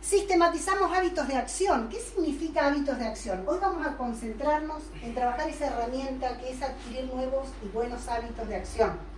[0.00, 1.88] Sistematizamos hábitos de acción.
[1.88, 3.42] ¿Qué significa hábitos de acción?
[3.48, 8.46] Hoy vamos a concentrarnos en trabajar esa herramienta que es adquirir nuevos y buenos hábitos
[8.46, 9.15] de acción.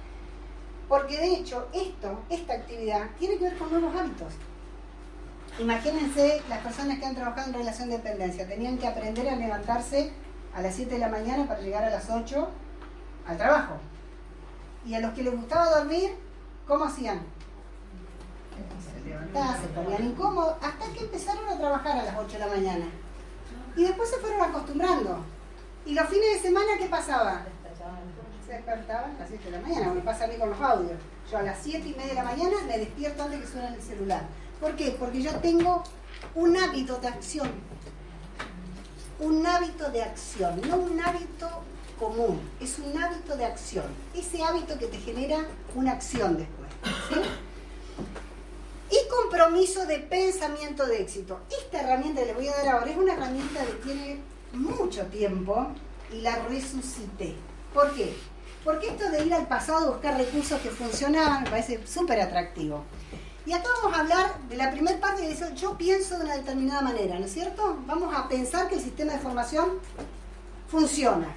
[0.88, 4.32] Porque de hecho, esto, esta actividad, tiene que ver con nuevos hábitos.
[5.58, 8.46] Imagínense las personas que han trabajado en relación de dependencia.
[8.46, 10.12] Tenían que aprender a levantarse
[10.54, 12.48] a las 7 de la mañana para llegar a las 8
[13.26, 13.74] al trabajo.
[14.86, 16.10] Y a los que les gustaba dormir,
[16.66, 17.20] ¿cómo hacían?
[18.80, 22.46] Se levantaban, se ponían incómodos, hasta que empezaron a trabajar a las 8 de la
[22.46, 22.86] mañana.
[23.76, 25.18] Y después se fueron acostumbrando.
[25.84, 27.42] Y los fines de semana, ¿qué pasaba?
[28.48, 30.98] Se despertaban a las 7 de la mañana, me pasa a mí con los audios.
[31.30, 33.82] Yo a las 7 y media de la mañana me despierto antes que suene el
[33.82, 34.22] celular.
[34.58, 34.96] ¿Por qué?
[34.98, 35.84] Porque yo tengo
[36.34, 37.50] un hábito de acción.
[39.20, 41.46] Un hábito de acción, no un hábito
[41.98, 43.84] común, es un hábito de acción.
[44.14, 46.70] Ese hábito que te genera una acción después.
[48.90, 51.38] Y compromiso de pensamiento de éxito.
[51.50, 54.20] Esta herramienta que les voy a dar ahora es una herramienta que tiene
[54.54, 55.66] mucho tiempo
[56.10, 57.34] y la resucité.
[57.74, 58.16] ¿Por qué?
[58.68, 62.84] Porque esto de ir al pasado a buscar recursos que funcionaban me parece súper atractivo.
[63.46, 66.36] Y acá vamos a hablar de la primera parte que dice, yo pienso de una
[66.36, 67.78] determinada manera, ¿no es cierto?
[67.86, 69.78] Vamos a pensar que el sistema de formación
[70.70, 71.34] funciona.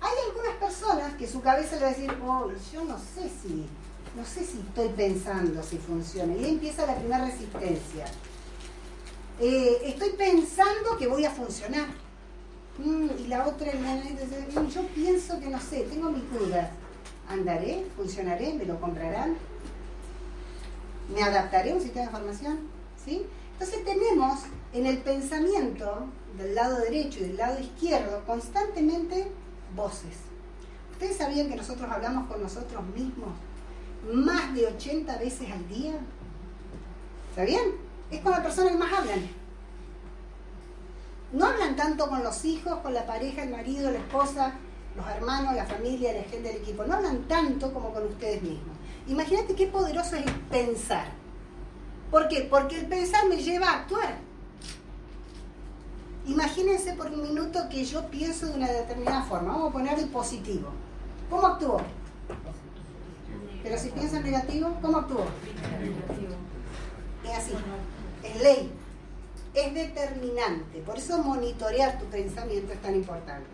[0.00, 3.68] Hay algunas personas que su cabeza le va a decir, oh, yo no sé si,
[4.16, 6.34] no sé si estoy pensando si funciona.
[6.34, 8.06] Y ahí empieza la primera resistencia.
[9.38, 11.86] Eh, estoy pensando que voy a funcionar.
[12.78, 16.70] Mm, y la otra, mm, yo pienso que no sé, tengo mis dudas.
[17.28, 17.84] ¿Andaré?
[17.96, 18.54] ¿Funcionaré?
[18.54, 19.36] ¿Me lo comprarán?
[21.12, 22.58] ¿Me adaptaré a un sistema de formación?
[23.04, 23.26] ¿Sí?
[23.52, 24.40] Entonces tenemos
[24.72, 29.30] en el pensamiento del lado derecho y del lado izquierdo constantemente
[29.74, 30.16] voces.
[30.92, 33.30] ¿Ustedes sabían que nosotros hablamos con nosotros mismos
[34.12, 35.94] más de 80 veces al día?
[37.34, 37.64] ¿Sabían?
[38.10, 39.37] Es con la persona que más hablan.
[41.32, 44.54] No hablan tanto con los hijos, con la pareja, el marido, la esposa,
[44.96, 46.84] los hermanos, la familia, la gente del equipo.
[46.84, 48.76] No hablan tanto como con ustedes mismos.
[49.06, 51.06] Imagínate qué poderoso es pensar.
[52.10, 52.46] ¿Por qué?
[52.50, 54.18] Porque el pensar me lleva a actuar.
[56.26, 59.52] Imagínense por un minuto que yo pienso de una determinada forma.
[59.52, 60.68] Vamos a poner el positivo.
[61.30, 61.80] ¿Cómo actúo?
[63.62, 65.24] Pero si pienso en negativo, ¿cómo actúo?
[67.24, 67.52] Es así.
[68.22, 68.72] Es ley.
[69.58, 70.78] Es determinante.
[70.82, 73.48] Por eso monitorear tu pensamiento es tan importante.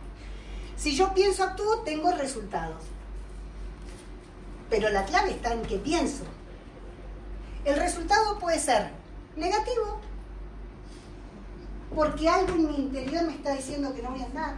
[0.77, 2.83] Si yo pienso, actúo, tengo resultados.
[4.69, 6.25] Pero la clave está en que pienso.
[7.65, 8.91] El resultado puede ser
[9.35, 9.99] negativo,
[11.95, 14.57] porque algo en mi interior me está diciendo que no voy a andar,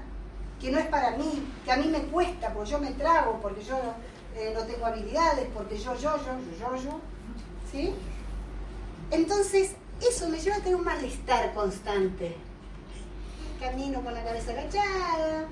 [0.60, 3.62] que no es para mí, que a mí me cuesta, porque yo me trago, porque
[3.62, 3.78] yo
[4.34, 7.00] eh, no tengo habilidades, porque yo, yo, yo, yo, yo, yo.
[7.70, 7.94] ¿Sí?
[9.12, 12.36] Entonces, eso me lleva a tener un malestar constante.
[13.60, 15.46] Camino con la cabeza agachada,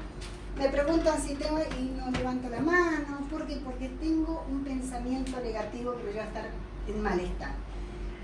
[0.59, 3.27] me preguntan si tengo y no levanto la mano.
[3.31, 3.57] ¿Por qué?
[3.57, 6.51] Porque tengo un pensamiento negativo que me lleva a estar
[6.87, 7.53] en malestar.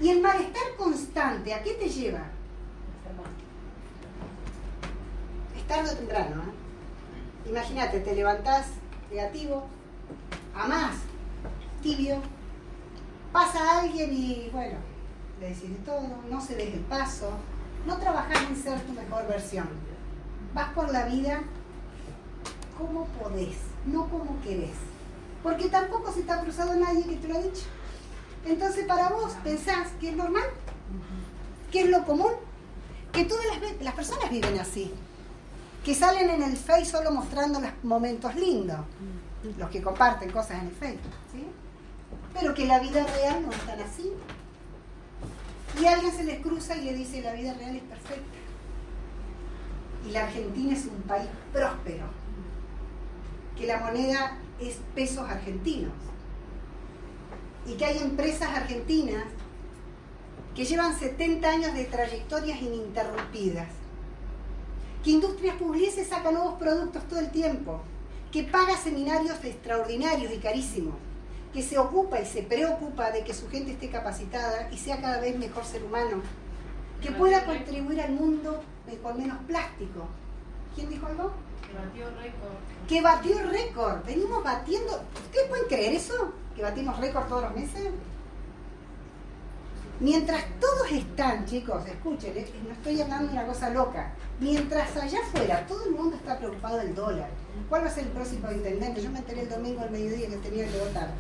[0.01, 2.27] Y el malestar constante, ¿a qué te lleva?
[5.57, 6.43] Es tarde o temprano.
[6.43, 7.49] ¿eh?
[7.51, 8.67] Imagínate, te levantás
[9.11, 9.67] negativo,
[10.55, 10.97] a más,
[11.83, 12.17] tibio,
[13.33, 14.79] pasa alguien y bueno,
[15.41, 17.31] le decís de todo, no se des el paso,
[17.87, 19.69] no trabajás en ser tu mejor versión.
[20.55, 21.41] Vas por la vida
[22.77, 24.77] como podés, no como querés.
[25.43, 27.65] Porque tampoco se te ha cruzado nadie que te lo ha dicho.
[28.45, 30.45] Entonces para vos pensás que es normal,
[31.73, 32.33] que es lo común,
[33.13, 34.93] que todas las, las personas viven así,
[35.85, 38.81] que salen en el Face solo mostrando los momentos lindos,
[39.57, 41.47] los que comparten cosas en el Facebook, ¿sí?
[42.39, 44.13] pero que la vida real no es tan así.
[45.79, 48.39] Y alguien se les cruza y le dice la vida real es perfecta.
[50.09, 52.07] Y la Argentina es un país próspero,
[53.57, 55.93] que la moneda es pesos argentinos
[57.67, 59.25] y que hay empresas argentinas
[60.55, 63.69] que llevan 70 años de trayectorias ininterrumpidas,
[65.05, 67.81] que Industrias Publices saca nuevos productos todo el tiempo,
[68.33, 70.95] que paga seminarios extraordinarios y carísimos,
[71.53, 75.21] que se ocupa y se preocupa de que su gente esté capacitada y sea cada
[75.21, 76.23] vez mejor ser humano,
[77.03, 78.63] que pueda contribuir al mundo
[79.03, 80.09] con menos plástico.
[80.75, 81.33] ¿Quién dijo algo?
[81.67, 82.89] Que batió récord.
[82.89, 84.05] Que batió récord.
[84.05, 85.01] Venimos batiendo.
[85.27, 86.33] ¿Ustedes pueden creer eso?
[86.57, 87.91] ¿Que batimos récord todos los meses?
[90.01, 94.15] Mientras todos están, chicos, escuchen, eh, no estoy hablando de una cosa loca.
[94.41, 97.29] Mientras allá afuera todo el mundo está preocupado del dólar.
[97.69, 99.03] ¿Cuál va a ser el próximo intendente?
[99.03, 101.11] Yo me enteré el domingo al mediodía que tenía que votar.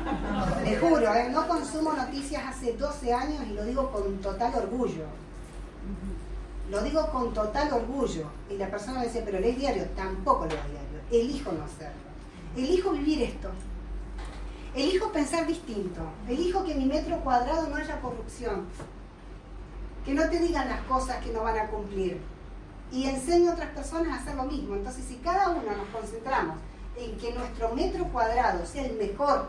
[0.64, 5.06] Les juro, eh, no consumo noticias hace 12 años y lo digo con total orgullo.
[6.70, 8.26] Lo digo con total orgullo.
[8.48, 9.86] Y la persona me dice, pero lees diario.
[9.96, 11.00] Tampoco leo diario.
[11.10, 12.10] Elijo no hacerlo.
[12.56, 13.50] Elijo vivir esto.
[14.74, 16.00] Elijo pensar distinto.
[16.28, 18.66] Elijo que en mi metro cuadrado no haya corrupción.
[20.04, 22.20] Que no te digan las cosas que no van a cumplir.
[22.92, 24.74] Y enseño a otras personas a hacer lo mismo.
[24.74, 26.56] Entonces, si cada uno nos concentramos
[26.96, 29.48] en que nuestro metro cuadrado sea el mejor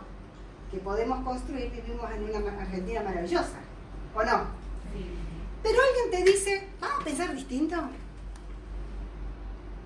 [0.70, 3.58] que podemos construir, vivimos en una Argentina maravillosa.
[4.14, 4.62] ¿O no?
[5.62, 7.76] Pero alguien te dice, vamos a pensar distinto.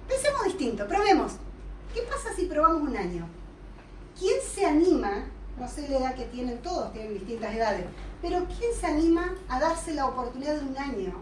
[0.09, 1.33] Pensemos distinto, probemos.
[1.92, 3.29] ¿Qué pasa si probamos un año?
[4.18, 5.24] ¿Quién se anima
[5.59, 7.87] no sé la edad que tienen todos, tienen distintas edades,
[8.20, 11.14] pero ¿quién se anima a darse la oportunidad de un año?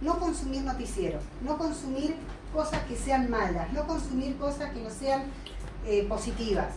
[0.00, 2.14] No consumir noticieros, no consumir
[2.52, 5.24] cosas que sean malas, no consumir cosas que no sean
[5.84, 6.74] eh, positivas.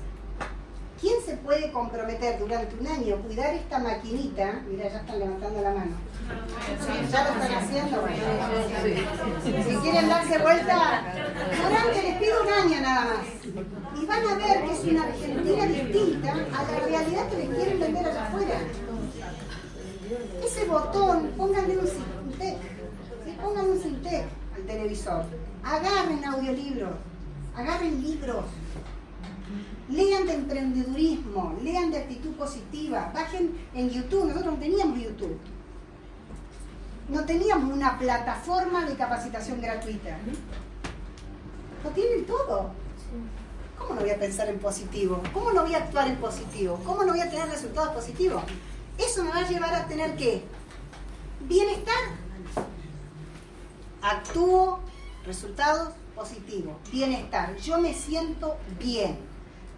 [1.02, 4.62] ¿Quién se puede comprometer durante un año a cuidar esta maquinita?
[4.68, 5.96] Mira, ya están levantando la mano.
[7.10, 8.06] ¿Ya lo están haciendo?
[9.64, 11.14] Si quieren darse vuelta,
[11.64, 14.02] durante les pido un año nada más.
[14.02, 17.80] Y van a ver que es una Argentina distinta a la realidad que les quieren
[17.80, 18.60] vender allá afuera.
[20.44, 22.58] Ese botón, pónganle un Sintec.
[23.24, 23.38] ¿sí?
[23.42, 25.24] Pónganle un Sintec al televisor.
[25.64, 26.92] Agarren audiolibros,
[27.56, 28.46] agarren libros.
[29.90, 35.40] Lean de emprendedurismo, lean de actitud positiva, bajen en YouTube, nosotros no teníamos YouTube.
[37.10, 40.18] No teníamos una plataforma de capacitación gratuita.
[41.84, 42.72] Lo tienen todo.
[43.80, 45.24] ¿Cómo no voy a pensar en positivo?
[45.34, 46.80] ¿Cómo no voy a actuar en positivo?
[46.86, 48.44] ¿Cómo no voy a tener resultados positivos?
[49.00, 50.44] Eso me va a llevar a tener qué?
[51.48, 51.96] Bienestar.
[54.02, 54.82] Actúo,
[55.26, 57.56] resultados positivos, bienestar.
[57.58, 59.29] Yo me siento bien.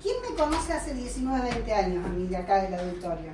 [0.02, 3.32] ¿Quién me conoce hace 19, 20 años a mí de acá del auditorio?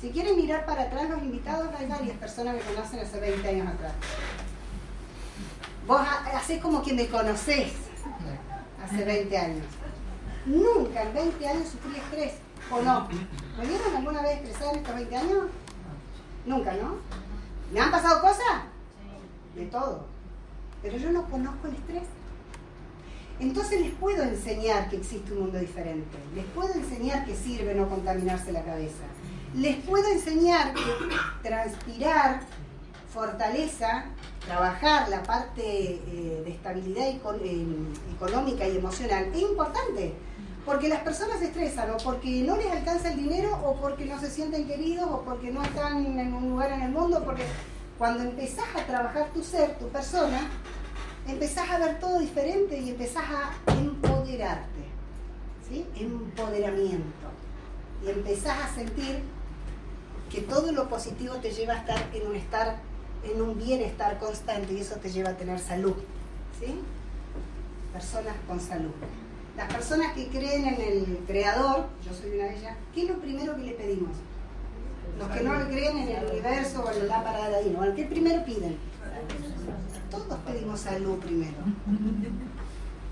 [0.00, 3.68] Si quieren mirar para atrás los invitados, hay varias personas que conocen hace 20 años
[3.68, 3.92] atrás.
[5.86, 7.72] Vos ha- hacés como que me conocés
[8.82, 9.66] hace 20 años.
[10.46, 12.34] Nunca en 20 años sufrí estrés,
[12.70, 13.06] ¿o no?
[13.58, 15.38] ¿Me vieron alguna vez estresada en estos 20 años?
[16.46, 16.96] Nunca, ¿no?
[17.72, 18.62] ¿Me han pasado cosas?
[19.54, 20.06] De todo.
[20.80, 22.04] Pero yo no conozco el estrés.
[23.40, 26.18] Entonces les puedo enseñar que existe un mundo diferente.
[26.34, 29.04] Les puedo enseñar que sirve no contaminarse la cabeza.
[29.54, 30.82] Les puedo enseñar que
[31.48, 32.40] transpirar,
[33.12, 34.04] fortaleza,
[34.44, 37.18] trabajar la parte eh, de estabilidad eh,
[38.14, 40.12] económica y emocional es importante.
[40.66, 44.20] Porque las personas se estresan o porque no les alcanza el dinero o porque no
[44.20, 47.22] se sienten queridos o porque no están en un lugar en el mundo.
[47.24, 47.44] Porque
[47.96, 50.50] cuando empezás a trabajar tu ser, tu persona,
[51.28, 54.80] empezás a ver todo diferente y empezás a empoderarte.
[55.68, 55.86] ¿sí?
[55.96, 57.28] Empoderamiento.
[58.04, 59.20] Y empezás a sentir
[60.30, 62.76] que todo lo positivo te lleva a estar en un estar,
[63.24, 65.96] en un bienestar constante y eso te lleva a tener salud.
[66.58, 66.80] ¿sí?
[67.92, 68.92] Personas con salud.
[69.56, 73.18] Las personas que creen en el creador, yo soy una de ellas, ¿qué es lo
[73.18, 74.16] primero que le pedimos?
[75.18, 77.94] Los que no creen en el universo o en la lámpara de ¿no?
[77.94, 78.78] ¿qué primero piden?
[80.10, 81.56] Todos pedimos salud primero.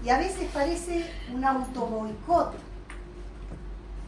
[0.04, 2.54] Y a veces parece un autoboicot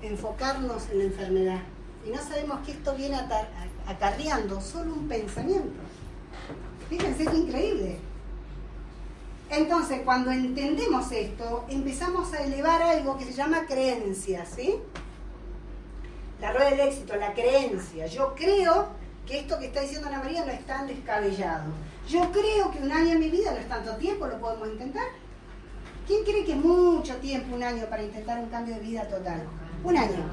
[0.02, 1.60] enfocarnos en la enfermedad.
[2.06, 3.18] Y no sabemos que esto viene
[3.86, 5.80] acarreando solo un pensamiento.
[6.88, 7.98] Fíjense qué increíble.
[9.50, 14.76] Entonces, cuando entendemos esto, empezamos a elevar algo que se llama creencia, ¿sí?
[16.40, 18.06] La rueda del éxito, la creencia.
[18.06, 18.88] Yo creo
[19.26, 21.64] que esto que está diciendo Ana María no es tan descabellado.
[22.10, 25.06] Yo creo que un año en mi vida no es tanto tiempo, lo podemos intentar.
[26.08, 29.44] ¿Quién cree que mucho tiempo, un año, para intentar un cambio de vida total?
[29.84, 30.24] Un año.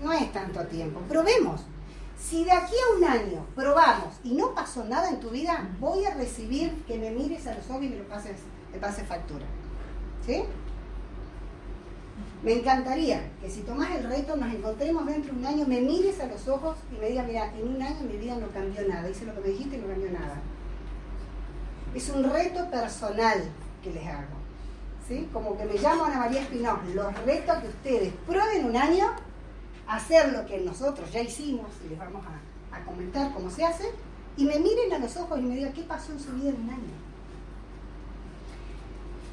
[0.00, 1.00] No es tanto tiempo.
[1.08, 1.62] Probemos.
[2.16, 6.04] Si de aquí a un año probamos y no pasó nada en tu vida, voy
[6.04, 8.36] a recibir que me mires a los ojos y me lo pases,
[8.72, 9.44] me pases factura.
[10.24, 10.44] ¿Sí?
[12.42, 16.20] Me encantaría que si tomás el reto, nos encontremos dentro de un año, me mires
[16.20, 19.10] a los ojos y me digas, mira, en un año mi vida no cambió nada,
[19.10, 20.36] hice lo que me dijiste y no cambió nada.
[21.94, 23.42] Es un reto personal
[23.82, 24.36] que les hago.
[25.08, 25.28] ¿sí?
[25.32, 29.06] Como que me llamo Ana María Espinoz, los reto a que ustedes prueben un año
[29.88, 33.90] hacer lo que nosotros ya hicimos y les vamos a, a comentar cómo se hace
[34.36, 36.62] y me miren a los ojos y me digan qué pasó en su vida en
[36.62, 37.07] un año.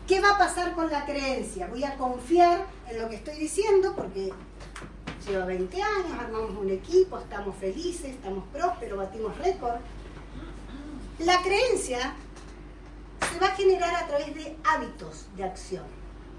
[0.07, 1.65] ¿Qué va a pasar con la creencia?
[1.67, 4.31] Voy a confiar en lo que estoy diciendo porque
[5.27, 9.77] lleva 20 años, armamos un equipo, estamos felices, estamos prósperos, batimos récord.
[11.17, 12.13] La creencia
[13.31, 15.83] se va a generar a través de hábitos de acción.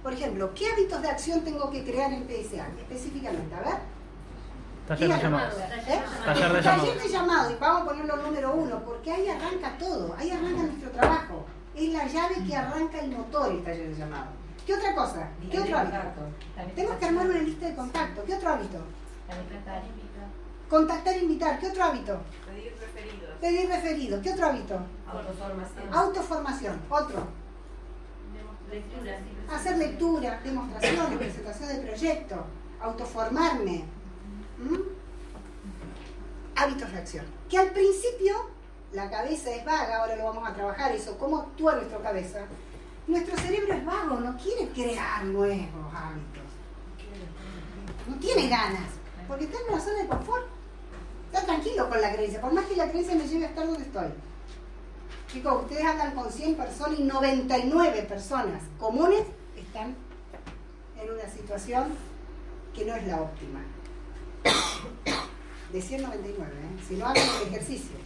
[0.01, 2.69] Por ejemplo, ¿qué hábitos de acción tengo que crear en PSA?
[2.79, 3.79] Específicamente, a ver.
[4.87, 5.55] Taller de llamados.
[5.55, 6.01] ¿Eh?
[6.25, 7.03] Taller de Taller llamados.
[7.03, 10.91] de llamado, y vamos a ponerlo número uno, porque ahí arranca todo, ahí arranca nuestro
[10.91, 11.45] trabajo.
[11.77, 14.29] Es la llave que arranca el motor el taller de llamado.
[14.67, 15.29] ¿Qué otra cosa?
[15.51, 15.99] ¿Qué otro hábito?
[16.75, 18.25] Tenemos que armar una lista de contacto.
[18.25, 18.79] ¿Qué otro hábito?
[20.71, 21.61] Contactar e invitar.
[21.61, 22.21] ¿Qué otro hábito?
[22.47, 23.31] Pedir preferidos.
[23.41, 24.23] Pedir referido.
[24.23, 24.81] ¿Qué otro hábito?
[25.07, 25.95] Autoformación.
[25.95, 26.81] Autoformación.
[26.89, 27.27] Otro.
[28.71, 29.21] Lecturas.
[29.53, 32.39] Hacer lectura, demostraciones, presentación de proyectos,
[32.81, 33.85] autoformarme.
[34.59, 34.81] ¿Mm?
[36.57, 37.27] Hábitos de acción.
[37.49, 38.56] Que al principio
[38.93, 42.41] la cabeza es vaga, ahora lo vamos a trabajar eso, cómo actúa nuestra cabeza.
[43.07, 46.43] Nuestro cerebro es vago, no quiere crear nuevos hábitos.
[48.09, 48.91] no tiene ganas,
[49.29, 50.47] porque está en una zona de confort.
[51.27, 53.83] Está tranquilo con la creencia, por más que la creencia me lleve a estar donde
[53.83, 54.09] estoy.
[55.33, 59.23] Chicos, ustedes hablan con 100 personas y 99 personas comunes
[59.57, 59.95] están
[61.01, 61.93] en una situación
[62.75, 63.61] que no es la óptima.
[65.73, 66.85] De 199, ¿eh?
[66.89, 67.97] si no hagan el ejercicio.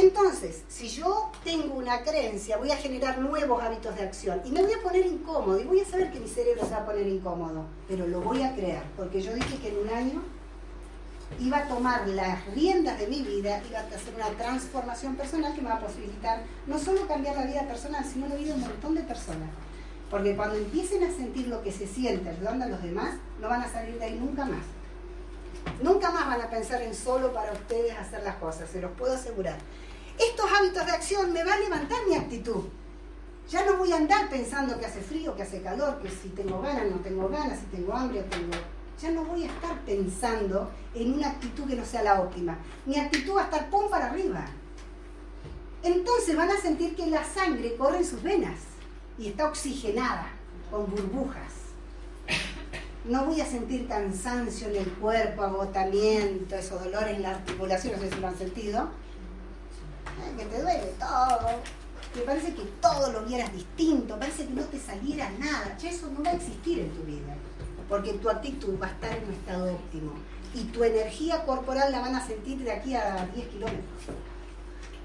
[0.00, 4.62] Entonces, si yo tengo una creencia, voy a generar nuevos hábitos de acción y me
[4.62, 7.04] voy a poner incómodo y voy a saber que mi cerebro se va a poner
[7.08, 10.22] incómodo, pero lo voy a crear, porque yo dije que en un año
[11.40, 15.62] iba a tomar las riendas de mi vida, iba a hacer una transformación personal que
[15.62, 18.60] me va a posibilitar no solo cambiar la vida personal, sino la vida de un
[18.60, 19.50] montón de personas.
[20.12, 23.62] Porque cuando empiecen a sentir lo que se siente ayudando a los demás, no van
[23.62, 24.62] a salir de ahí nunca más.
[25.82, 29.14] Nunca más van a pensar en solo para ustedes hacer las cosas, se los puedo
[29.14, 29.58] asegurar.
[30.18, 32.64] Estos hábitos de acción me van a levantar mi actitud.
[33.48, 36.60] Ya no voy a andar pensando que hace frío, que hace calor, que si tengo
[36.60, 38.56] ganas, no tengo ganas, si tengo hambre tengo...
[39.00, 42.58] Ya no voy a estar pensando en una actitud que no sea la óptima.
[42.84, 44.44] Mi actitud va a estar pum para arriba.
[45.84, 48.58] Entonces van a sentir que la sangre corre en sus venas
[49.16, 50.26] y está oxigenada
[50.70, 51.52] con burbujas.
[53.04, 58.00] No voy a sentir cansancio en el cuerpo, agotamiento, esos dolores en la articulación, no
[58.00, 58.90] sé si lo han sentido.
[60.36, 61.48] Que te duele todo.
[62.14, 65.76] Que parece que todo lo vieras distinto, parece que no te saliera nada.
[65.82, 67.36] Eso no va a existir en tu vida,
[67.88, 70.12] porque tu actitud va a estar en un estado óptimo
[70.54, 73.84] y tu energía corporal la van a sentir de aquí a 10 kilómetros.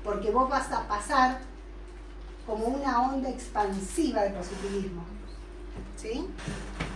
[0.03, 1.39] Porque vos vas a pasar
[2.45, 5.03] como una onda expansiva de positivismo.
[5.95, 6.27] ¿Sí?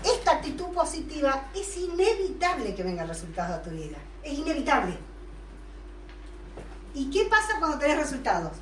[0.03, 3.97] Esta actitud positiva es inevitable que venga resultados a tu vida.
[4.23, 4.97] Es inevitable.
[6.97, 8.53] ¿Y qué pasa cuando tenés resultados?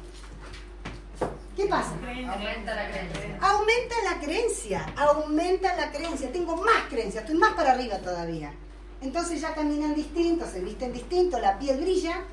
[1.55, 1.91] ¿Qué pasa?
[1.93, 3.39] Aumenta la creencia.
[3.39, 6.31] Aumenta la creencia, aumenta la creencia.
[6.33, 8.51] Tengo más creencia, estoy más para arriba todavía.
[8.99, 12.25] Entonces ya caminan distintos, se visten distinto, la piel brilla.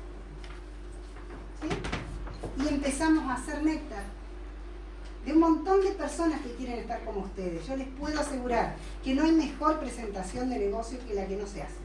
[1.61, 1.69] ¿sí?
[2.65, 4.03] Y empezamos a hacer néctar
[5.25, 7.65] de un montón de personas que quieren estar como ustedes.
[7.65, 11.47] Yo les puedo asegurar que no hay mejor presentación de negocio que la que no
[11.47, 11.82] se hace.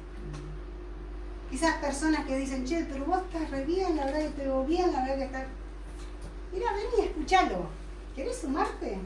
[1.52, 4.64] Esas personas que dicen, che, pero vos estás re bien, la verdad que te veo
[4.64, 5.44] bien, la verdad que estás...
[6.52, 7.66] Mira, ven y escúchalo.
[8.14, 8.98] ¿Querés sumarte?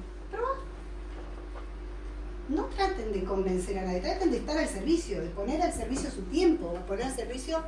[2.48, 6.10] No traten de convencer a nadie, traten de estar al servicio, de poner al servicio
[6.10, 7.62] su tiempo, de poner al servicio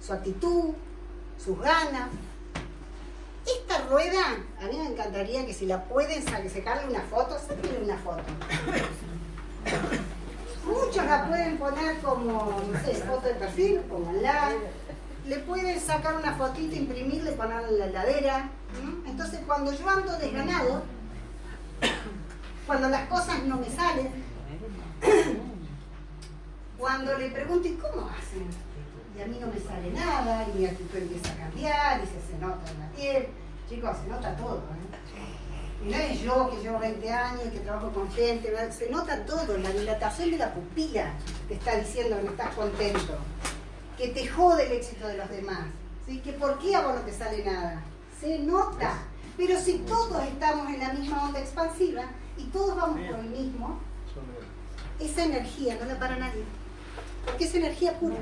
[0.00, 0.70] su actitud,
[1.38, 2.08] sus ganas.
[3.46, 7.84] Esta rueda, a mí me encantaría que si la pueden sa- sacarle una foto, sáquenle
[7.84, 8.22] una foto.
[10.72, 14.52] Muchos la pueden poner como, no sé, foto de perfil, pónganla.
[15.26, 18.50] Le pueden sacar una fotito, imprimirle, ponerla en la heladera.
[19.06, 20.82] Entonces, cuando yo ando desganado,
[22.66, 24.10] cuando las cosas no me salen,
[26.78, 28.48] cuando le pregunto, ¿y cómo hacen?
[29.16, 32.32] Y a mí no me sale nada, y mi actitud empieza a cambiar, y se,
[32.32, 33.28] se nota en la piel.
[33.68, 35.51] Chicos, se nota todo, ¿eh?
[35.84, 39.24] Y no es yo que llevo 20 años y que trabajo con gente, se nota
[39.24, 41.12] todo, la dilatación de la pupila
[41.48, 43.18] te está diciendo que no estás contento,
[43.98, 45.66] que te jode el éxito de los demás,
[46.06, 46.20] ¿sí?
[46.20, 47.82] que por qué a vos no te sale nada,
[48.20, 48.94] se nota.
[49.36, 52.04] Pero si todos estamos en la misma onda expansiva
[52.36, 53.80] y todos vamos por el mismo,
[55.00, 56.44] esa energía no la para nadie,
[57.24, 58.16] porque es energía pura.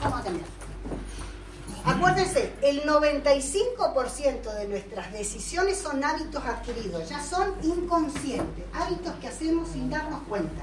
[0.00, 0.46] Vamos a cambiar.
[1.84, 9.68] Acuérdense, el 95% de nuestras decisiones son hábitos adquiridos, ya son inconscientes, hábitos que hacemos
[9.68, 10.62] sin darnos cuenta.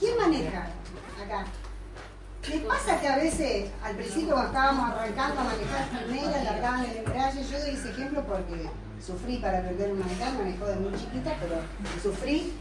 [0.00, 0.70] ¿Quién maneja
[1.22, 1.44] acá?
[2.48, 6.96] ¿Les pasa que a veces, al principio cuando estábamos arrancando a manejar primera, largaban el
[6.96, 7.44] embrague?
[7.44, 8.68] Yo doy ese ejemplo porque
[9.04, 11.56] sufrí para aprender a manejar, manejó de muy chiquita, pero
[12.02, 12.52] sufrí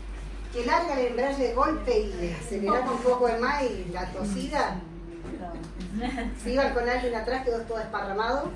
[0.54, 4.12] que larga el embrague de golpe y le aceleraba un poco de más y la
[4.12, 4.82] tosida
[6.44, 8.52] se iban con alguien atrás, quedó todo esparramado.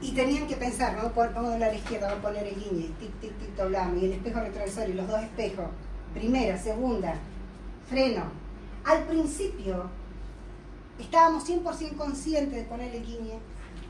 [0.00, 1.12] Y tenían que pensar, ¿no?
[1.14, 4.12] Vamos a la izquierda, vamos a poner el guiñe, tic, tic, tic, doblamos, y el
[4.12, 5.66] espejo retrovisor y los dos espejos,
[6.12, 7.14] primera, segunda,
[7.88, 8.24] freno.
[8.84, 9.90] Al principio
[10.98, 13.38] estábamos 100% conscientes de poner el guiñe,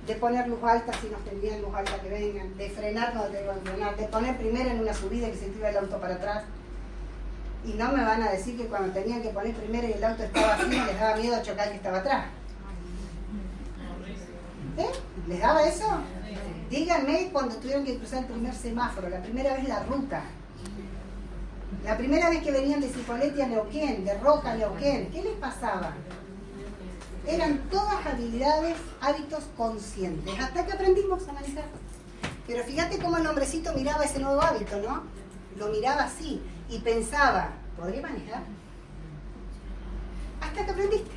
[0.07, 3.55] de poner luz alta si nos tendrían luz alta que vengan, de frenar cuando tengo
[3.55, 6.45] que frenar, de poner primera en una subida que se tira el auto para atrás.
[7.65, 10.25] Y no me van a decir que cuando tenían que poner primero y el auto
[10.25, 12.27] estaba así, les daba miedo chocar el que estaba atrás.
[14.79, 14.91] ¿Eh?
[15.29, 15.87] ¿Les daba eso?
[16.71, 20.23] Díganme cuando tuvieron que cruzar el primer semáforo, la primera vez la ruta.
[21.85, 25.93] La primera vez que venían de Cipolletti a Neuquén, de Roca a ¿qué les pasaba?
[27.27, 31.65] Eran todas habilidades, hábitos conscientes, hasta que aprendimos a manejar.
[32.47, 35.05] Pero fíjate cómo el hombrecito miraba ese nuevo hábito, ¿no?
[35.57, 36.43] Lo miraba así
[36.73, 38.43] y pensaba, ¿podré manejar?
[40.53, 41.11] hasta que aprendiste.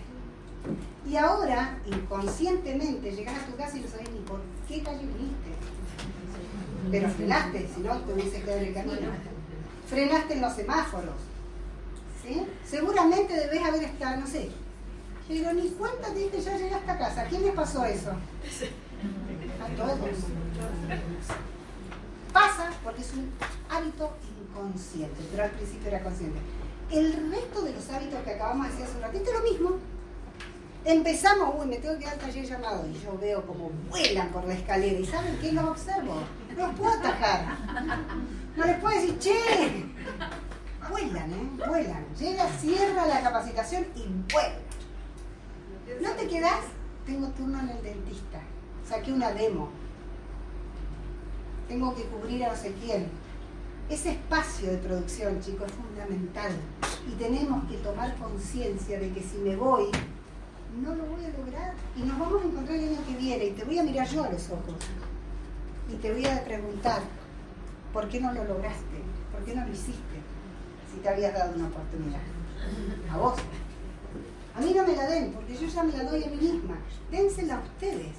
[1.08, 5.52] Y ahora, inconscientemente, llegas a tu casa y no sabes ni por qué calle viniste.
[6.92, 9.12] Pero frenaste, si no te hubiese quedado en el camino.
[9.88, 11.16] Frenaste en los semáforos.
[12.24, 12.44] ¿sí?
[12.66, 14.50] Seguramente debes haber estado, no sé.
[15.28, 17.22] Pero ni cuenta te diste, ya llegaste a casa.
[17.22, 18.12] ¿A quién le pasó eso?
[18.12, 20.00] A todos.
[22.32, 23.32] Pasa porque es un
[23.70, 24.12] hábito
[24.56, 26.40] inconsciente, pero al principio era consciente.
[26.92, 29.78] El resto de los hábitos que acabamos de decir hace un ratito es lo mismo.
[30.86, 34.54] Empezamos, uy, me tengo que al taller llamado y yo veo como vuelan por la
[34.54, 35.52] escalera y ¿saben qué?
[35.52, 36.22] Los observo.
[36.56, 37.58] No los puedo atajar.
[38.56, 39.86] No les puedo decir, che.
[40.90, 41.50] Vuelan, ¿eh?
[41.68, 42.06] Vuelan.
[42.18, 44.54] Llega, cierra la capacitación y vuelan.
[46.02, 46.62] ¿No te quedas?
[47.06, 48.42] Tengo turno en el dentista.
[48.88, 49.70] Saqué una demo.
[51.68, 53.10] Tengo que cubrir a no sé quién.
[53.90, 56.52] Ese espacio de producción, chicos, es fundamental.
[57.08, 59.86] Y tenemos que tomar conciencia de que si me voy,
[60.82, 61.74] no lo voy a lograr.
[61.96, 64.24] Y nos vamos a encontrar el año que viene y te voy a mirar yo
[64.24, 64.76] a los ojos.
[65.92, 67.02] Y te voy a preguntar,
[67.94, 69.04] ¿por qué no lo lograste?
[69.32, 70.18] ¿Por qué no lo hiciste?
[70.92, 72.22] Si te habías dado una oportunidad.
[73.12, 73.36] A vos.
[74.56, 76.78] A mí no me la den, porque yo ya me la doy a mí misma.
[77.12, 78.16] Dénsela a ustedes.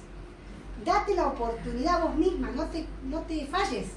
[0.85, 3.87] Date la oportunidad a vos misma, no te, no te falles.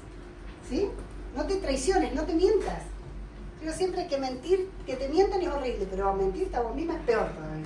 [0.67, 0.89] ¿Sí?
[1.35, 2.83] No te traiciones, no te mientas.
[3.63, 7.01] Yo siempre que mentir, que te mientan es horrible, pero mentirte a vos misma es
[7.01, 7.65] peor todavía.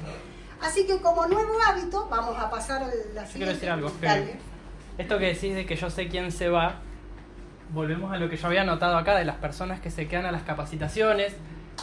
[0.61, 3.33] Así que como nuevo hábito, vamos a pasar a la siguiente.
[3.33, 3.91] Yo quiero decir algo.
[4.01, 4.35] Dale.
[4.97, 6.81] esto que decís de que yo sé quién se va,
[7.73, 10.31] volvemos a lo que yo había notado acá de las personas que se quedan a
[10.31, 11.33] las capacitaciones.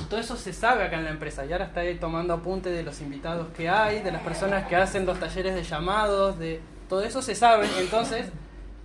[0.09, 1.45] Todo eso se sabe acá en la empresa.
[1.45, 4.77] Y ahora está ahí tomando apunte de los invitados que hay, de las personas que
[4.77, 7.69] hacen los talleres de llamados, de todo eso se sabe.
[7.79, 8.27] Entonces,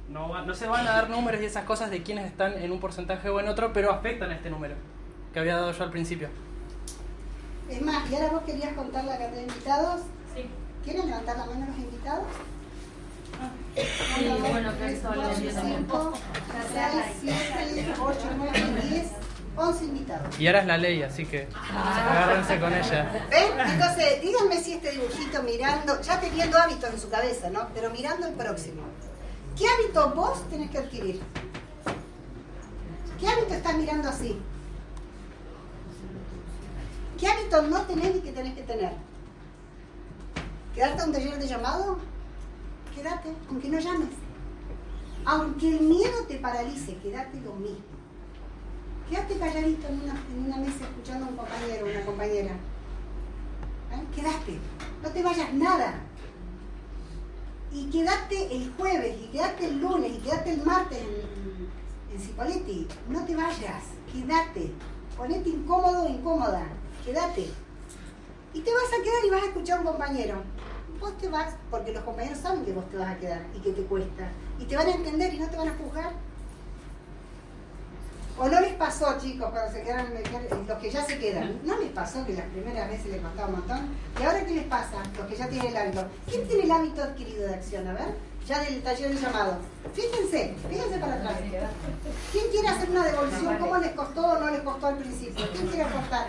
[0.10, 2.72] no, va- no se van a dar números y esas cosas de quienes están en
[2.72, 4.76] un porcentaje o en otro, pero afectan a este número
[5.34, 6.30] que había dado yo al principio.
[7.70, 10.02] Es más, y ahora vos querías contar la cantidad de invitados.
[10.36, 10.46] Sí.
[10.84, 12.24] ¿Quieren levantar la mano los invitados?
[13.76, 15.86] Sí, bueno, que eso lo entiendo también.
[15.88, 16.14] 5,
[17.22, 17.36] 6,
[17.76, 19.08] 7, 8, 9, 10,
[19.58, 20.40] 11 invitados.
[20.40, 21.48] Y ahora es la ley, así que
[22.10, 23.28] agárrense con ella.
[23.30, 23.60] ¿Ven?
[23.70, 27.68] Entonces, díganme si este dibujito mirando, ya teniendo hábitos en su cabeza, ¿no?
[27.76, 28.82] Pero mirando el próximo.
[29.58, 31.20] ¿Qué hábito vos tenés que adquirir?
[33.20, 34.40] ¿Qué hábito estás mirando así?
[37.20, 38.92] ¿Qué hábito no tenés y que tenés que tener?
[40.76, 41.98] ¿Quedarte a un taller de llamado?
[42.94, 44.10] Quédate, aunque no llames.
[45.26, 47.84] Aunque el miedo te paralice, quédate lo mismo.
[49.10, 50.02] Quédate calladito en
[50.46, 52.52] una, mesa escuchando a un compañero o una compañera.
[52.52, 54.06] ¿Eh?
[54.14, 54.60] Quédate,
[55.02, 56.07] no te vayas nada.
[57.72, 62.88] Y quédate el jueves, y quédate el lunes, y quédate el martes en, en Cipoletti.
[63.10, 64.72] No te vayas, quédate.
[65.16, 66.68] Ponete incómodo incómoda,
[67.06, 67.48] quédate.
[68.54, 70.36] Y te vas a quedar y vas a escuchar a un compañero.
[71.00, 73.72] Vos te vas, porque los compañeros saben que vos te vas a quedar y que
[73.72, 74.32] te cuesta.
[74.60, 76.14] Y te van a entender y no te van a juzgar.
[78.40, 80.14] ¿O no les pasó, chicos, cuando se quedaron,
[80.68, 81.60] los que ya se quedan?
[81.64, 83.90] ¿No les pasó que las primeras veces les costaba un montón?
[84.20, 84.98] ¿Y ahora qué les pasa?
[85.18, 86.06] Los que ya tienen el hábito.
[86.30, 87.88] ¿Quién tiene el hábito adquirido de acción?
[87.88, 88.14] A ver,
[88.46, 89.58] ya del taller de llamado.
[89.92, 91.34] Fíjense, fíjense para atrás.
[92.32, 93.58] ¿Quién quiere hacer una devolución?
[93.58, 95.46] ¿Cómo les costó o no les costó al principio?
[95.54, 96.28] ¿Quién quiere aportar?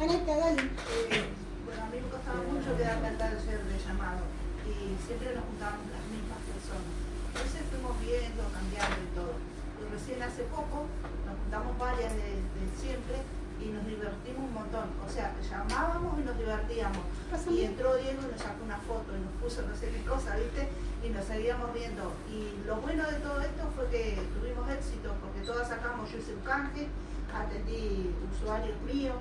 [0.00, 0.14] Dale.
[0.14, 1.30] Eh,
[1.64, 4.26] bueno, a mí me costaba mucho quedarme al taller de llamado
[4.66, 6.90] y siempre nos juntábamos las mismas personas.
[7.30, 9.49] Entonces fuimos viendo, cambiando y todo.
[9.80, 10.86] Y recién hace poco
[11.26, 13.16] nos juntamos varias de, de siempre
[13.60, 14.88] y nos divertimos un montón.
[15.04, 17.02] O sea, llamábamos y nos divertíamos.
[17.50, 20.36] Y entró Diego y nos sacó una foto y nos puso no sé qué cosa,
[20.36, 20.68] ¿viste?
[21.04, 22.12] Y nos seguíamos viendo.
[22.28, 26.34] Y lo bueno de todo esto fue que tuvimos éxito porque todas sacamos, yo hice
[26.34, 26.88] un canje,
[27.32, 29.16] atendí usuarios míos.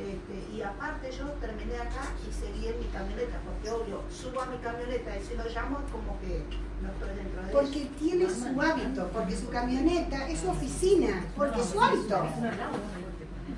[0.00, 4.46] Este, y aparte yo terminé acá y seguí en mi camioneta, porque obvio, subo a
[4.46, 6.42] mi camioneta y si lo llamo es como que
[6.80, 7.90] no estoy dentro de Porque eso.
[7.98, 12.26] tiene su hábito, porque su camioneta es su oficina, porque es su hábito.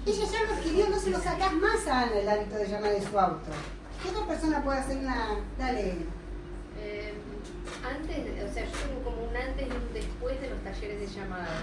[0.05, 2.91] Ella ya lo adquirió, no se lo sacás más a Ana el hábito de llamar
[2.91, 3.51] de su auto.
[4.03, 5.39] ¿Qué otra persona puede hacer una...
[5.59, 5.95] Dale,
[6.79, 7.15] Eh,
[7.87, 11.07] antes, o sea, yo tengo como un antes y un después de los talleres de
[11.07, 11.63] llamadas.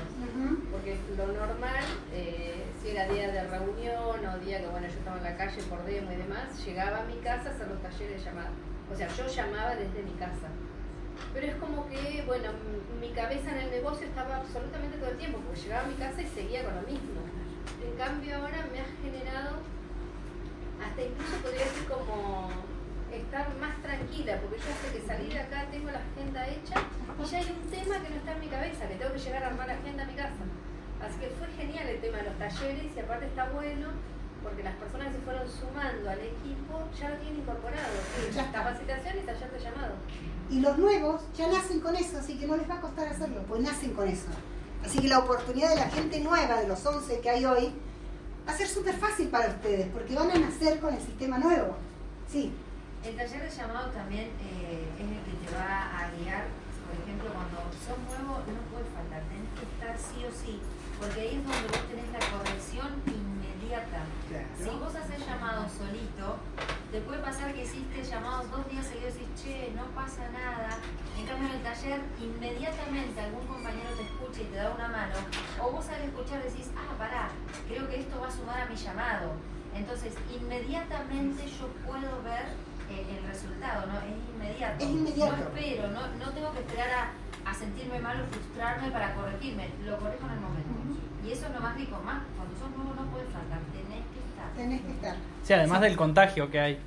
[0.71, 5.17] Porque lo normal, eh, si era día de reunión o día que bueno yo estaba
[5.17, 8.19] en la calle por demo y demás, llegaba a mi casa a hacer los talleres
[8.19, 8.51] de llamada.
[8.91, 10.47] O sea, yo llamaba desde mi casa.
[11.33, 12.49] Pero es como que, bueno,
[12.99, 16.21] mi cabeza en el negocio estaba absolutamente todo el tiempo, porque llegaba a mi casa
[16.21, 17.21] y seguía con lo mismo.
[17.83, 19.59] En cambio ahora me ha generado,
[20.81, 22.49] hasta incluso podría decir como
[23.11, 26.75] estar más tranquila, porque yo sé que salir de acá tengo la agenda hecha
[27.19, 29.43] y ya hay un tema que no está en mi cabeza, que tengo que llegar
[29.43, 30.43] a armar la agenda a mi casa.
[31.01, 33.87] Así que fue genial el tema de los talleres y aparte está bueno
[34.43, 37.93] porque las personas que se fueron sumando al equipo ya lo tienen incorporado.
[38.15, 38.63] Sí, Ya está.
[38.63, 39.93] capacitación y taller de llamado.
[40.49, 43.43] Y los nuevos ya nacen con eso, así que no les va a costar hacerlo,
[43.47, 44.27] pues nacen con eso.
[44.83, 47.73] Así que la oportunidad de la gente nueva, de los 11 que hay hoy,
[48.47, 51.75] va a ser súper fácil para ustedes, porque van a nacer con el sistema nuevo.
[52.31, 52.53] Sí,
[53.03, 56.45] El taller de llamado también eh, es el que te va a guiar,
[56.87, 60.59] por ejemplo, cuando sos nuevo no puede faltar, tenés que estar sí o sí,
[60.99, 64.03] porque ahí es donde vos tenés la corrección inmediata.
[64.57, 66.37] Si vos haces llamados solito,
[66.91, 70.77] te puede pasar que hiciste llamados dos días seguidos y decís, che, no pasa nada.
[71.17, 75.15] En cambio, en el taller, inmediatamente algún compañero te escucha y te da una mano,
[75.61, 77.29] o vos al escuchar decís, ah, pará,
[77.67, 79.33] creo que esto va a sumar a mi llamado.
[79.73, 82.57] Entonces, inmediatamente yo puedo ver
[82.89, 83.99] eh, el resultado, ¿no?
[83.99, 84.83] Es inmediato.
[84.83, 85.37] Es inmediato.
[85.37, 89.69] No espero, no, no tengo que esperar a, a sentirme mal o frustrarme para corregirme,
[89.85, 90.68] lo corrijo en el momento.
[91.29, 94.19] Y eso es lo más rico, más cuando sos nuevo no puedes faltar, tenés que
[94.29, 94.53] estar.
[94.55, 95.15] tenés que estar.
[95.43, 96.79] Sí, además del contagio que hay.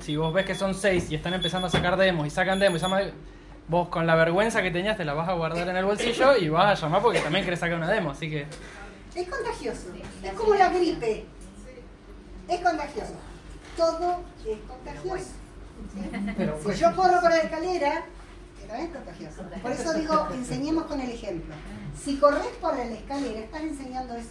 [0.00, 2.80] Si vos ves que son seis y están empezando a sacar demos y sacan demos
[2.80, 3.12] y sacan-
[3.68, 6.48] vos con la vergüenza que tenías te la vas a guardar en el bolsillo y
[6.48, 8.46] vas a llamar porque también querés sacar una demo, así que
[9.14, 9.88] Es contagioso,
[10.24, 11.26] es como la gripe.
[12.48, 13.12] Es contagioso.
[13.76, 15.32] Todo es contagioso.
[15.94, 16.72] ¿sí?
[16.72, 18.04] Si yo corro por la escalera,
[18.66, 19.42] también es contagioso.
[19.62, 21.54] Por eso digo, enseñemos con el ejemplo.
[22.02, 24.30] Si corres por la escalera, estás enseñando eso.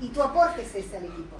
[0.00, 1.36] Y tu aporte es ese al equipo.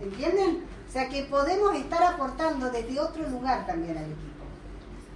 [0.00, 0.64] ¿Entienden?
[0.88, 4.44] O sea que podemos estar aportando desde otro lugar también al equipo.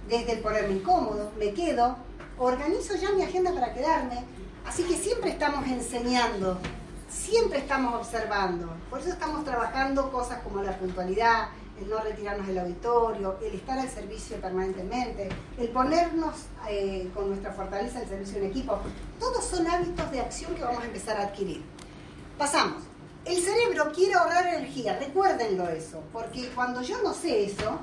[0.07, 1.97] Desde el ponerme incómodo, me quedo,
[2.37, 4.23] organizo ya mi agenda para quedarme.
[4.65, 6.59] Así que siempre estamos enseñando,
[7.09, 8.69] siempre estamos observando.
[8.89, 11.49] Por eso estamos trabajando cosas como la puntualidad,
[11.79, 16.33] el no retirarnos del auditorio, el estar al servicio permanentemente, el ponernos
[16.69, 18.79] eh, con nuestra fortaleza al servicio de un equipo.
[19.19, 21.63] Todos son hábitos de acción que vamos a empezar a adquirir.
[22.37, 22.83] Pasamos.
[23.25, 27.79] El cerebro quiere ahorrar energía, recuérdenlo eso, porque cuando yo no sé eso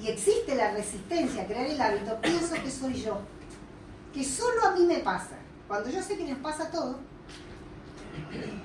[0.00, 3.18] y existe la resistencia a crear el hábito, pienso que soy yo,
[4.12, 5.36] que solo a mí me pasa.
[5.68, 6.96] Cuando yo sé que les pasa a todos,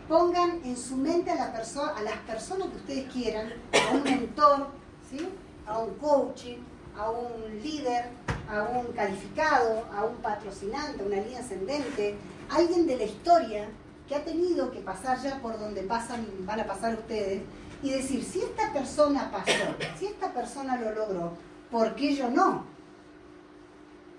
[0.08, 4.68] pongan en su mente a, a las personas que ustedes quieran, a un mentor,
[5.10, 5.28] ¿sí?
[5.66, 6.58] a un coaching,
[6.98, 8.06] a un líder,
[8.50, 12.16] a un calificado, a un patrocinante, a una línea ascendente,
[12.50, 13.68] alguien de la historia
[14.08, 17.42] que ha tenido que pasar ya por donde pasan, van a pasar ustedes,
[17.84, 21.34] y decir, si esta persona pasó, si esta persona lo logró,
[21.70, 22.66] ¿por qué yo no?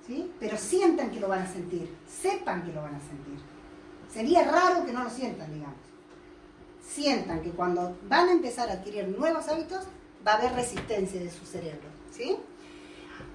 [0.06, 0.30] ¿Sí?
[0.38, 3.47] Pero sientan que lo van a sentir, sepan que lo van a sentir.
[4.18, 5.78] Sería raro que no lo sientan, digamos.
[6.82, 9.84] Sientan que cuando van a empezar a adquirir nuevos hábitos,
[10.26, 11.88] va a haber resistencia de su cerebro.
[12.10, 12.36] ¿sí?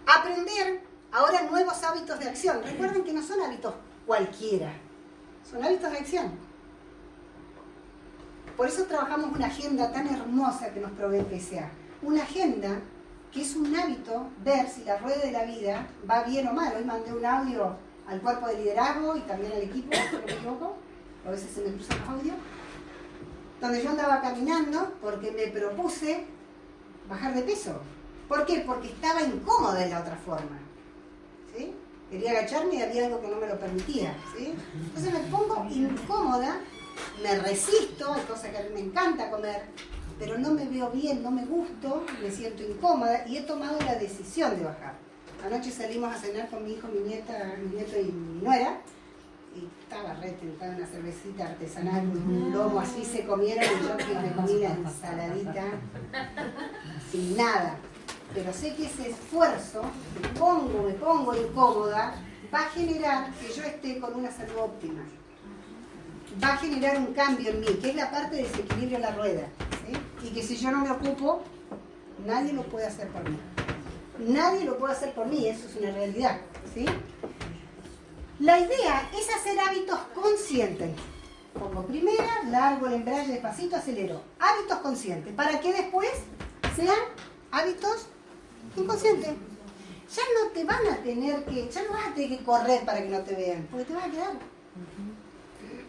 [0.05, 0.81] Aprender
[1.13, 2.61] ahora nuevos hábitos de acción.
[2.61, 3.73] Recuerden que no son hábitos
[4.05, 4.73] cualquiera,
[5.49, 6.31] son hábitos de acción.
[8.57, 11.69] Por eso trabajamos una agenda tan hermosa que nos provee PSA.
[12.01, 12.81] Una agenda
[13.31, 16.75] que es un hábito ver si la rueda de la vida va bien o mal.
[16.75, 17.77] Hoy mandé un audio
[18.07, 20.75] al cuerpo de liderazgo y también al equipo, si no me equivoco,
[21.25, 22.35] a veces se me cruzan los audios,
[23.61, 26.25] donde yo andaba caminando porque me propuse
[27.07, 27.79] bajar de peso.
[28.27, 28.63] ¿Por qué?
[28.65, 30.59] Porque estaba incómoda de la otra forma.
[31.55, 31.73] ¿sí?
[32.09, 34.15] Quería agacharme y había algo que no me lo permitía.
[34.35, 34.53] ¿sí?
[34.73, 36.59] Entonces me pongo incómoda,
[37.21, 39.63] me resisto, hay cosas que a mí me encanta comer,
[40.19, 43.95] pero no me veo bien, no me gusto, me siento incómoda y he tomado la
[43.95, 44.95] decisión de bajar.
[45.43, 48.79] Anoche salimos a cenar con mi hijo, mi nieta, mi nieto y mi nuera.
[49.53, 54.19] Y estaba re tentada una cervecita artesanal, un lomo así se comieron y yo que
[54.19, 55.65] me comí la ensaladita
[57.11, 57.75] sin nada.
[58.33, 59.83] Pero sé que ese esfuerzo,
[60.21, 62.15] me pongo, me pongo incómoda,
[62.51, 65.03] va a generar que yo esté con una salud óptima.
[66.41, 69.11] Va a generar un cambio en mí, que es la parte de desequilibrio en la
[69.11, 69.47] rueda.
[69.85, 70.27] ¿sí?
[70.27, 71.43] Y que si yo no me ocupo,
[72.25, 73.37] nadie lo puede hacer por mí.
[74.19, 76.39] Nadie lo puede hacer por mí, eso es una realidad.
[76.73, 76.85] ¿sí?
[78.39, 80.91] La idea es hacer hábitos conscientes.
[81.59, 84.21] Pongo primera, largo el embrague despacito, acelero.
[84.39, 86.09] Hábitos conscientes, para que después
[86.75, 86.97] sean
[87.51, 88.07] hábitos
[88.75, 89.29] inconscientes.
[89.29, 93.01] Ya no te van a tener que, ya no vas a tener que correr para
[93.01, 94.33] que no te vean, porque te vas a quedar.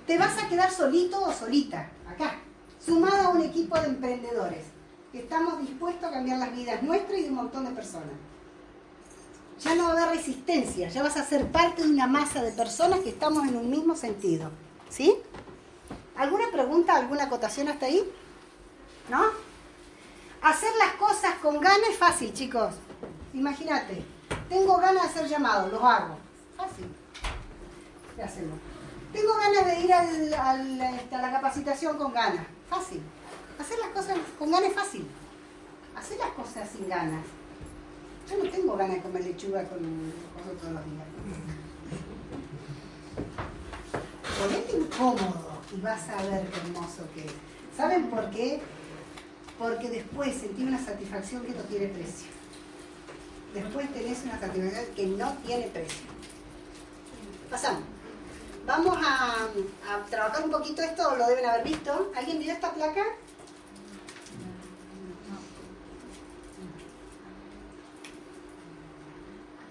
[0.07, 2.39] Te vas a quedar solito o solita, acá,
[2.79, 4.74] sumado a un equipo de emprendedores
[5.21, 8.15] estamos dispuestos a cambiar las vidas nuestras y de un montón de personas.
[9.61, 12.51] Ya no va a haber resistencia, ya vas a ser parte de una masa de
[12.51, 14.51] personas que estamos en un mismo sentido.
[14.91, 15.17] ¿Sí?
[16.17, 18.05] ¿Alguna pregunta, alguna acotación hasta ahí?
[19.09, 19.23] ¿No?
[20.43, 22.75] Hacer las cosas con ganas es fácil, chicos.
[23.33, 24.05] Imagínate,
[24.49, 26.19] tengo ganas de hacer llamados, los hago.
[26.57, 26.87] Fácil.
[28.17, 28.59] ¿Qué hacemos?
[29.13, 32.47] Tengo ganas de ir este, a la capacitación con ganas.
[32.69, 33.01] Fácil.
[33.59, 35.07] Hacer las cosas con ganas es fácil.
[35.97, 37.25] Hacer las cosas sin ganas.
[38.29, 39.79] Yo no tengo ganas de comer lechuga con
[40.35, 41.07] cosas todos los días.
[44.41, 47.33] Ponete incómodo y vas a ver qué hermoso que es.
[47.77, 48.61] ¿Saben por qué?
[49.59, 52.29] Porque después sentí una satisfacción que no tiene precio.
[53.53, 56.07] Después tenés una satisfacción que no tiene precio.
[57.51, 57.83] Pasamos.
[58.67, 59.49] Vamos a,
[59.93, 62.11] a trabajar un poquito esto, lo deben haber visto.
[62.17, 63.05] ¿Alguien vio esta placa?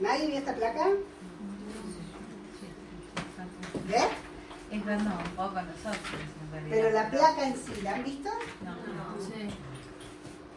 [0.03, 0.85] ¿Nadie vio esta placa?
[3.87, 4.03] ¿Ves?
[4.71, 6.69] Es vernos un poco nosotros, en realidad.
[6.75, 8.29] Pero la placa en sí, ¿la han visto?
[8.65, 8.71] No.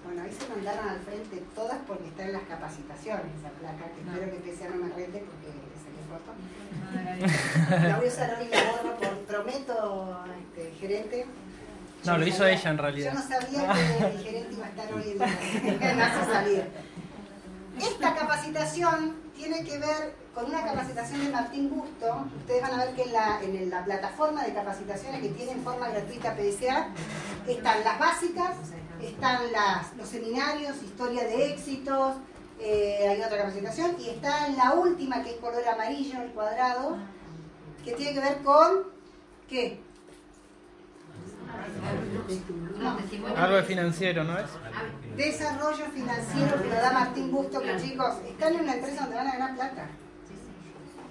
[0.05, 4.01] Bueno, ahí se mandaron al frente todas porque están en las capacitaciones esa placa, que
[4.01, 7.87] espero que Pesia no me rete porque le saqué foto.
[7.89, 11.27] La voy a usar hoy la borro, por, prometo, este, gerente.
[12.05, 13.13] Yo No, lo hizo sabía- ella en realidad.
[13.13, 16.65] Yo no sabía que el gerente iba a estar hoy en la, en la salida.
[17.81, 22.27] Esta capacitación tiene que ver con una capacitación de Martín Busto.
[22.39, 26.35] Ustedes van a ver que en la, plataforma de capacitaciones que tiene en forma gratuita
[26.35, 26.89] PDCA
[27.47, 28.57] están las básicas,
[29.01, 29.43] están
[29.97, 32.17] los seminarios, historia de éxitos,
[32.59, 36.97] eh, hay otra capacitación, y está en la última que es color amarillo, el cuadrado,
[37.85, 38.85] que tiene que ver con
[39.49, 39.81] ¿qué?
[43.37, 44.47] Algo de financiero, ¿no es?
[45.17, 49.29] Desarrollo financiero que lo da Martín Busto, que chicos, están en una empresa donde van
[49.29, 49.89] a ganar plata.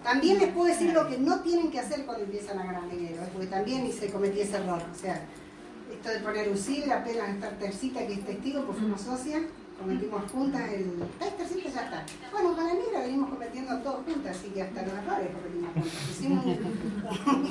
[0.03, 3.23] También les puedo decir lo que no tienen que hacer cuando empiezan a ganar dinero,
[3.23, 3.29] ¿eh?
[3.33, 4.79] porque también hice, cometí ese error.
[4.79, 5.19] O sea,
[5.91, 9.41] esto de poner un CID, apenas estar tercita que es testigo, pues fuimos socias,
[9.79, 11.01] cometimos juntas el...
[11.19, 11.69] ¿Estás tercita?
[11.69, 12.05] Ya está.
[12.31, 13.54] Bueno, con la negra venimos cometiendo
[14.55, 15.29] que hasta los errores.
[16.09, 16.45] Hicimos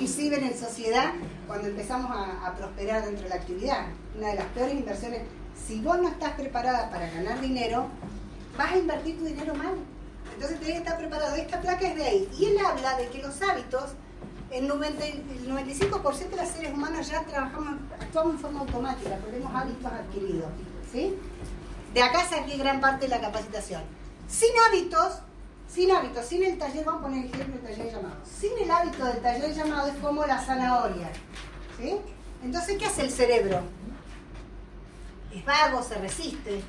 [0.09, 1.13] ciber en sociedad
[1.47, 3.87] cuando empezamos a, prosperar dentro de la actividad.
[4.17, 5.21] Una de las peores inversiones.
[5.67, 7.87] Si vos no estás preparada para ganar dinero,
[8.57, 9.75] vas a invertir tu dinero mal.
[10.33, 11.37] Entonces tenés que estar preparado.
[11.37, 12.29] Esta placa es de ahí.
[12.39, 13.91] Y él habla de que los hábitos,
[14.51, 19.17] el, 90 y- el 95% de los seres humanos ya trabajamos, actuamos en forma automática,
[19.19, 20.49] tenemos hábitos adquiridos.
[20.91, 21.15] ¿sí?
[21.93, 23.83] De acá saqué gran parte de la capacitación.
[24.27, 25.19] Sin hábitos,
[25.69, 28.17] sin hábitos, sin el taller, vamos a poner ejemplo del taller llamado.
[28.25, 31.11] Sin el hábito del taller llamado es como la zanahoria.
[31.79, 31.97] ¿sí?
[32.45, 33.61] Entonces, ¿qué hace el cerebro?
[35.35, 36.61] Es vago, se resiste.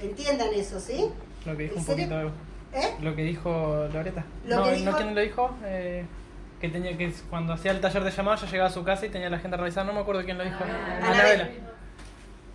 [0.00, 1.10] Entiendan eso, ¿sí?
[1.44, 2.32] Lo que dijo El un poquito.
[2.72, 2.94] ¿Eh?
[3.00, 4.24] Lo que dijo Loreta.
[4.46, 5.50] Lo no, que ¿no quién lo dijo?
[5.64, 6.04] Eh,
[6.60, 9.08] que tenía que cuando hacía el taller de llamadas ya llegaba a su casa y
[9.08, 9.86] tenía la gente revisar.
[9.86, 10.58] No me acuerdo quién lo dijo.
[11.02, 11.50] Anabela.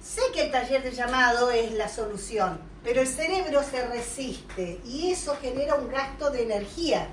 [0.04, 5.12] Sé que el taller de llamado es la solución, pero el cerebro se resiste y
[5.12, 7.08] eso genera un gasto de energía.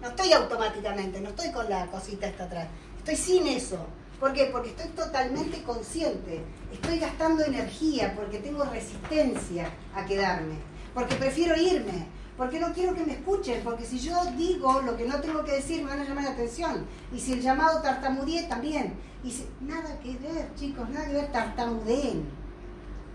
[0.00, 2.68] No estoy automáticamente, no estoy con la cosita esta atrás.
[2.96, 3.86] Estoy sin eso.
[4.18, 4.46] ¿Por qué?
[4.46, 6.40] Porque estoy totalmente consciente.
[6.72, 10.54] Estoy gastando energía porque tengo resistencia a quedarme.
[10.94, 12.06] Porque prefiero irme.
[12.38, 13.60] Porque no quiero que me escuchen.
[13.62, 16.30] Porque si yo digo lo que no tengo que decir, me van a llamar la
[16.30, 16.86] atención.
[17.14, 18.94] Y si el llamado tartamudeé, también.
[19.22, 22.24] Y si, nada que ver, chicos, nada que ver, tartamudeen.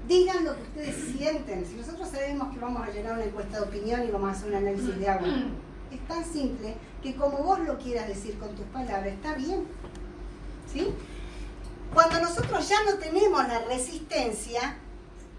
[0.07, 1.65] Digan lo que ustedes sienten.
[1.65, 4.49] Si nosotros sabemos que vamos a llenar una encuesta de opinión y vamos a hacer
[4.49, 5.27] un análisis de agua,
[5.91, 9.65] es tan simple que como vos lo quieras decir con tus palabras, está bien.
[10.71, 10.93] ¿Sí?
[11.93, 14.77] Cuando nosotros ya no tenemos la resistencia,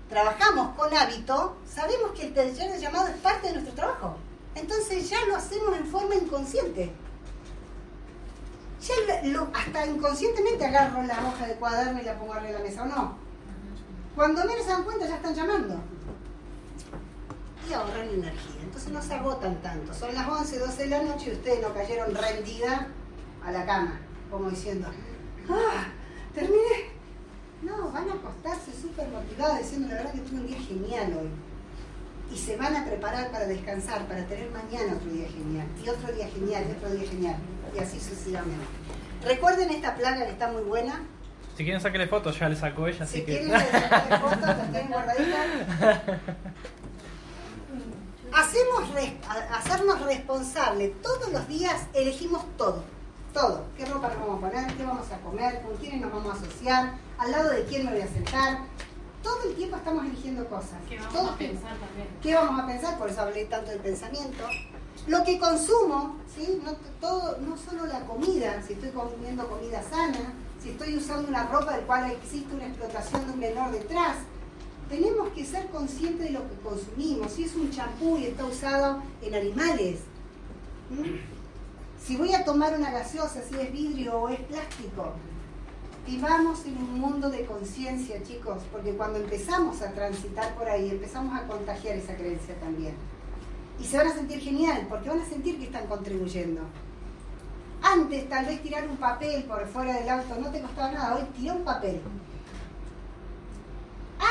[0.09, 4.17] trabajamos con hábito, sabemos que el taller de llamado es parte de nuestro trabajo.
[4.55, 6.91] Entonces ya lo hacemos en forma inconsciente.
[8.87, 12.65] Ya lo- hasta inconscientemente agarro la hoja de cuaderno y la pongo arriba de la
[12.65, 13.17] mesa, ¿o no?
[14.15, 15.81] Cuando menos se dan cuenta ya están llamando.
[17.69, 18.63] Y ahorran energía.
[18.63, 19.93] Entonces no se agotan tanto.
[19.93, 22.87] Son las 11, 12 de la noche y ustedes no cayeron rendida
[23.45, 24.01] a la cama.
[24.31, 24.89] Como diciendo,
[25.51, 25.87] ¡ah!
[26.35, 26.95] Terminé.
[27.63, 31.31] No, van a acostarse súper motivados diciendo la verdad que tuve un día genial hoy.
[32.33, 35.67] Y se van a preparar para descansar, para tener mañana otro día genial.
[35.85, 37.37] Y otro día genial, y otro día genial.
[37.75, 38.67] Y así sucesivamente.
[39.25, 41.03] Recuerden esta plaga que está muy buena.
[41.57, 43.39] Si quieren sacarle fotos, ya le sacó ella, Si así que.
[43.39, 45.47] quieren sacarle fotos, las tienen guardaditas.
[48.33, 49.15] Hacemos res-
[49.53, 51.01] hacernos responsables.
[51.01, 52.85] Todos los días elegimos todo.
[53.33, 53.65] Todo.
[53.77, 54.75] ¿Qué ropa nos vamos a poner?
[54.77, 55.63] ¿Qué vamos a comer?
[55.63, 56.93] ¿Con quiénes nos vamos a asociar?
[57.19, 58.59] ¿Al lado de quién me voy a sentar?
[59.27, 60.79] Todo el tiempo estamos eligiendo cosas.
[60.89, 62.09] ¿Qué vamos Todo a pensar también?
[62.23, 62.97] ¿Qué vamos a pensar?
[62.97, 64.45] Por eso hablé tanto del pensamiento.
[65.09, 66.63] Lo que consumo, ¿sí?
[66.65, 71.45] no, todo, no solo la comida, si estoy comiendo comida sana, si estoy usando una
[71.49, 74.19] ropa del cual existe una explotación de un menor detrás.
[74.89, 77.33] Tenemos que ser conscientes de lo que consumimos.
[77.33, 79.99] Si es un champú y está usado en animales.
[82.01, 85.15] Si voy a tomar una gaseosa, si es vidrio o es plástico.
[86.07, 91.37] Vivamos en un mundo de conciencia, chicos, porque cuando empezamos a transitar por ahí, empezamos
[91.37, 92.95] a contagiar esa creencia también.
[93.81, 96.61] Y se van a sentir genial, porque van a sentir que están contribuyendo.
[97.83, 101.25] Antes, tal vez tirar un papel por fuera del auto no te costaba nada, hoy
[101.37, 102.01] tira un papel.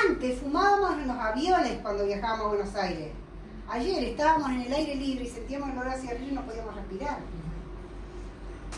[0.07, 3.11] Antes fumábamos en los aviones cuando viajábamos a Buenos Aires.
[3.67, 6.73] Ayer estábamos en el aire libre y sentíamos el olor hacia arriba y no podíamos
[6.73, 7.17] respirar.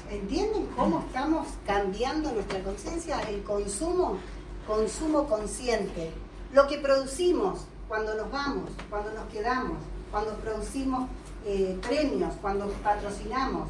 [0.10, 3.20] ¿Entienden cómo estamos cambiando nuestra conciencia?
[3.24, 4.18] El consumo,
[4.66, 6.14] consumo consciente.
[6.53, 9.78] Lo que producimos cuando nos vamos, cuando nos quedamos,
[10.10, 11.10] cuando producimos
[11.45, 13.68] eh, premios, cuando patrocinamos,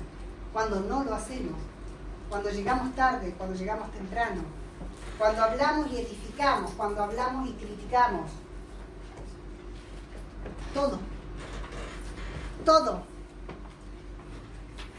[0.53, 1.55] cuando no lo hacemos,
[2.29, 4.43] cuando llegamos tarde, cuando llegamos temprano,
[5.17, 8.29] cuando hablamos y edificamos, cuando hablamos y criticamos.
[10.75, 10.99] Todo.
[12.63, 13.01] Todo.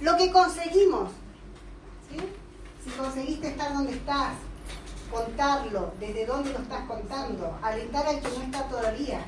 [0.01, 1.11] Lo que conseguimos.
[2.11, 2.19] ¿Sí?
[2.85, 4.35] Si conseguiste estar donde estás,
[5.11, 9.21] contarlo, desde dónde lo estás contando, alentar al que no está todavía.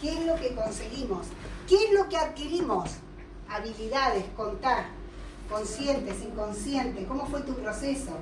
[0.00, 1.26] ¿Qué es lo que conseguimos?
[1.68, 2.90] ¿Qué es lo que adquirimos?
[3.48, 4.86] Habilidades, contar,
[5.50, 8.12] conscientes, inconscientes, cómo fue tu proceso,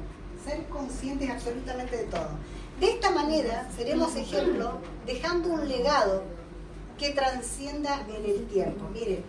[0.44, 2.30] ser conscientes absolutamente de todo.
[2.78, 6.24] De esta manera seremos ejemplo dejando un legado
[6.98, 8.88] que transcienda en el tiempo.
[8.92, 9.24] Miren,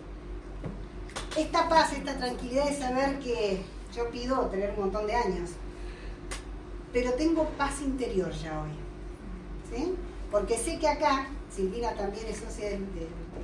[1.36, 3.62] esta paz, esta tranquilidad de saber que
[3.94, 5.50] yo pido tener un montón de años,
[6.92, 8.70] pero tengo paz interior ya hoy.
[9.70, 9.94] ¿sí?
[10.30, 12.80] Porque sé que acá, Silvina también es socia de,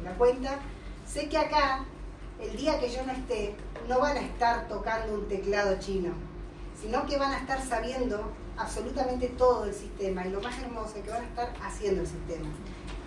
[0.02, 0.58] la cuenta,
[1.06, 1.84] sé que acá,
[2.40, 3.54] el día que yo no esté,
[3.88, 6.12] no van a estar tocando un teclado chino,
[6.80, 11.04] sino que van a estar sabiendo absolutamente todo el sistema y lo más hermoso es
[11.04, 12.48] que van a estar haciendo el sistema.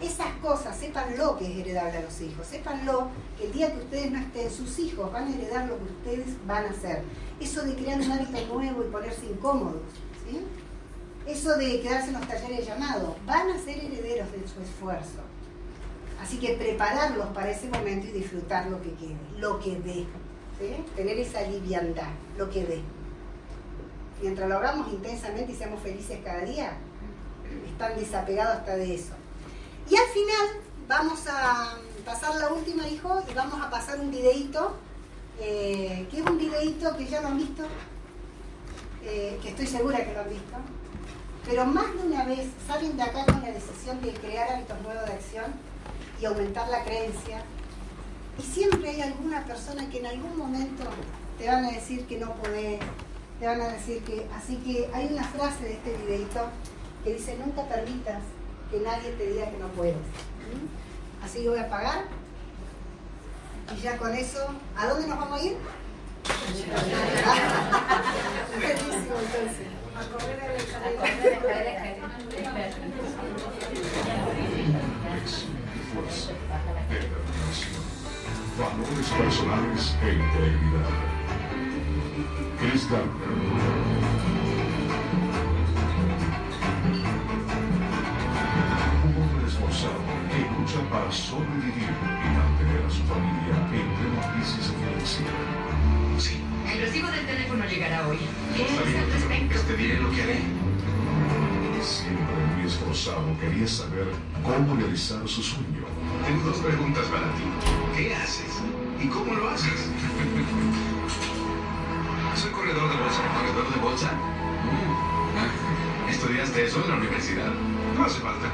[0.04, 4.12] Esas cosas, sépanlo que es heredable a los hijos, sépanlo que el día que ustedes
[4.12, 7.04] no estén, sus hijos van a heredar lo que ustedes van a hacer.
[7.40, 9.82] Eso de crear un hábito nuevo y ponerse incómodos,
[10.30, 10.42] ¿sí?
[11.26, 15.22] Eso de quedarse en los talleres de llamado, van a ser herederos de su esfuerzo.
[16.22, 20.06] Así que prepararlos para ese momento y disfrutar lo que quede, lo que dé.
[20.60, 20.86] ¿sí?
[20.98, 22.82] Tener esa liviandad, lo que dé.
[24.22, 26.74] Mientras lo hagamos intensamente y seamos felices cada día,
[27.72, 29.14] están desapegados hasta de eso.
[29.94, 30.48] Y al final
[30.88, 34.74] vamos a pasar la última, hijo, y vamos a pasar un videíto,
[35.40, 37.62] eh, que es un videíto que ya lo han visto,
[39.04, 40.56] eh, que estoy segura que lo han visto,
[41.46, 45.06] pero más de una vez salen de acá con la decisión de crear hábitos nuevos
[45.06, 45.54] de acción
[46.20, 47.44] y aumentar la creencia.
[48.40, 50.86] Y siempre hay alguna persona que en algún momento
[51.38, 52.80] te van a decir que no podés,
[53.40, 54.28] te van a decir que...
[54.36, 56.50] Así que hay una frase de este videito
[57.04, 58.24] que dice, nunca permitas
[58.74, 59.96] que nadie te diga que no puedes.
[59.96, 61.24] ¿Mm?
[61.24, 62.06] Así que voy a apagar.
[63.78, 64.40] Y ya con eso,
[64.76, 65.58] ¿a dónde nos vamos a ir?
[68.56, 69.68] Buenísimo, entonces.
[69.96, 71.40] A correr a la fuerza,
[76.90, 77.84] determinación,
[78.58, 80.90] valores personales e integridad.
[82.60, 82.84] Chris.
[91.14, 95.32] Sobrevivir y mantener a su familia en plena crisis financiera.
[96.18, 96.42] Sí.
[96.72, 98.18] El recibo del teléfono llegará hoy.
[98.56, 99.60] ¿Qué Está es bien, al respecto?
[99.68, 100.40] te diré lo que haré.
[101.82, 104.08] Siempre muy esforzado, quería saber
[104.42, 105.84] cómo realizar su sueño.
[106.26, 107.44] Tengo dos preguntas para ti.
[107.98, 108.62] ¿Qué haces?
[109.02, 109.90] ¿Y cómo lo haces?
[112.36, 113.22] Soy corredor de bolsa.
[113.36, 114.12] ¿Corredor de bolsa?
[114.14, 116.10] Mm.
[116.10, 117.52] ¿Estudiaste eso en la universidad?
[117.98, 118.48] No hace falta.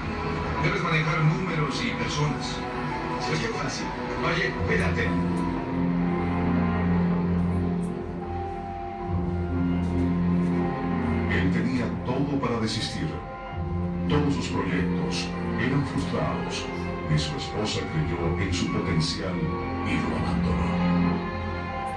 [0.63, 2.57] Debes manejar números y personas.
[3.31, 3.85] Es que fácil.
[4.25, 5.03] Oye, cuídate.
[11.31, 13.07] Él tenía todo para desistir.
[14.09, 15.29] Todos sus proyectos
[15.61, 16.65] eran frustrados
[17.13, 19.35] y su esposa creyó en su potencial
[19.87, 21.29] y lo abandonó.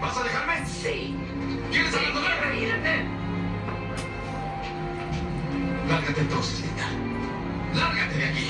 [0.00, 0.66] ¿Vas a dejarme?
[0.66, 1.16] Sí.
[1.70, 3.22] ¿Quieres abandonarme?
[5.88, 6.91] Lárgate entonces, Linda.
[8.32, 8.48] Aquí.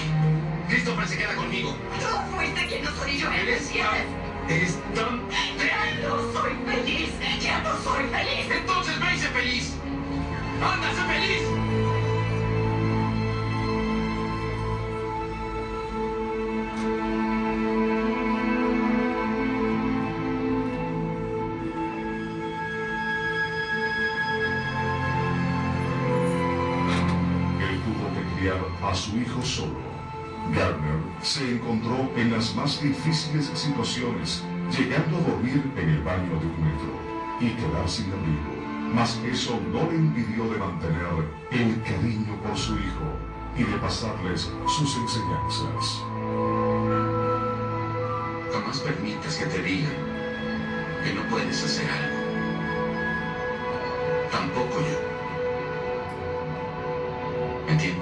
[0.68, 1.76] Christopher se queda conmigo.
[1.98, 4.48] Tú fuiste quien nos orilló el Eres tan...
[4.48, 5.28] Eres tan...
[5.58, 7.10] Ya no soy feliz.
[7.40, 8.46] Ya no soy feliz.
[8.50, 9.74] Entonces ve y sé feliz.
[10.62, 11.71] ¡Anda, sé feliz!
[28.92, 29.80] A su hijo solo.
[30.54, 36.46] Gardner se encontró en las más difíciles situaciones, llegando a dormir en el baño de
[36.46, 36.92] un metro
[37.40, 38.52] y quedar sin abrigo.
[38.94, 43.08] mas eso no le impidió de mantener el cariño por su hijo
[43.56, 46.04] y de pasarles sus enseñanzas.
[48.52, 49.90] Jamás permitas que te digan
[51.02, 52.20] que no puedes hacer algo.
[54.30, 55.00] Tampoco yo.
[57.72, 58.01] ¿Entiendes?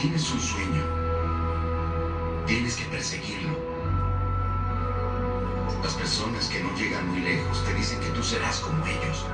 [0.00, 0.82] Tienes un sueño,
[2.46, 3.50] tienes que perseguirlo.
[5.82, 9.26] Las personas que no llegan muy lejos te dicen que tú serás como ellos.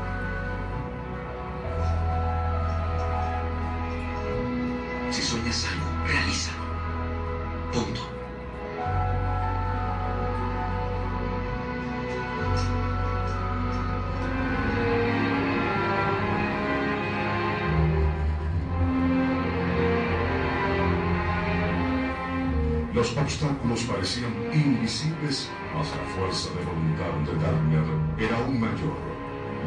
[23.83, 27.85] Parecían invisibles, mas la fuerza de voluntad de Darner
[28.19, 28.97] era aún mayor.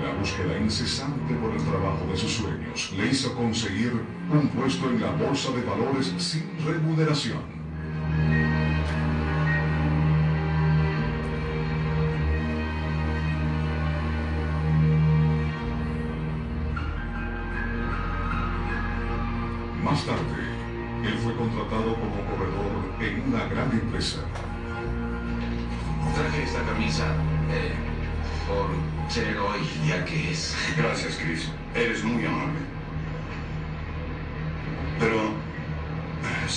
[0.03, 3.93] La búsqueda incesante por el trabajo de sus sueños le hizo conseguir
[4.31, 7.58] un puesto en la bolsa de valores sin remuneración.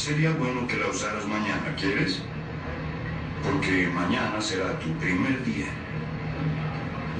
[0.02, 2.20] Sería bueno que la usaras mañana, ¿quieres?
[3.44, 5.68] Porque mañana será tu primer día.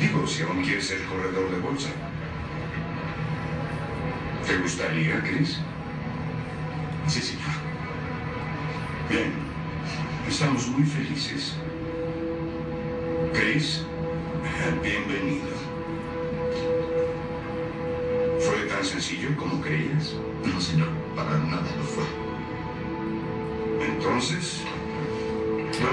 [0.01, 1.91] Digo, si aún quieres ser corredor de bolsa.
[4.45, 5.61] ¿Te gustaría, Chris?
[7.07, 7.55] Sí, señor.
[9.09, 9.33] Bien.
[10.29, 11.55] Estamos muy felices.
[13.33, 13.85] Chris,
[14.83, 15.53] bienvenido.
[18.41, 20.15] ¿Fue tan sencillo como creías?
[20.45, 22.22] No, señor, para nada lo fue.
[23.97, 24.63] Entonces,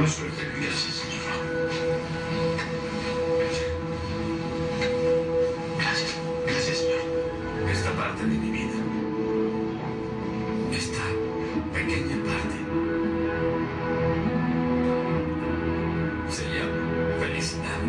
[0.08, 0.70] suerte, Chris.
[0.70, 1.24] Gracias, señor.
[5.78, 7.70] Gracias, gracias, señor.
[7.70, 8.80] Esta parte de mi vida,
[10.72, 11.04] esta
[11.74, 12.58] pequeña parte,
[16.30, 17.80] se llama felicidad.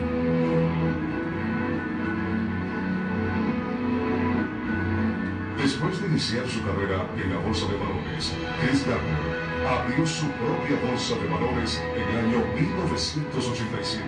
[5.62, 10.76] Después de iniciar su carrera en la bolsa de valores, Chris Gardner abrió su propia
[10.86, 14.04] bolsa de valores en el año 1987.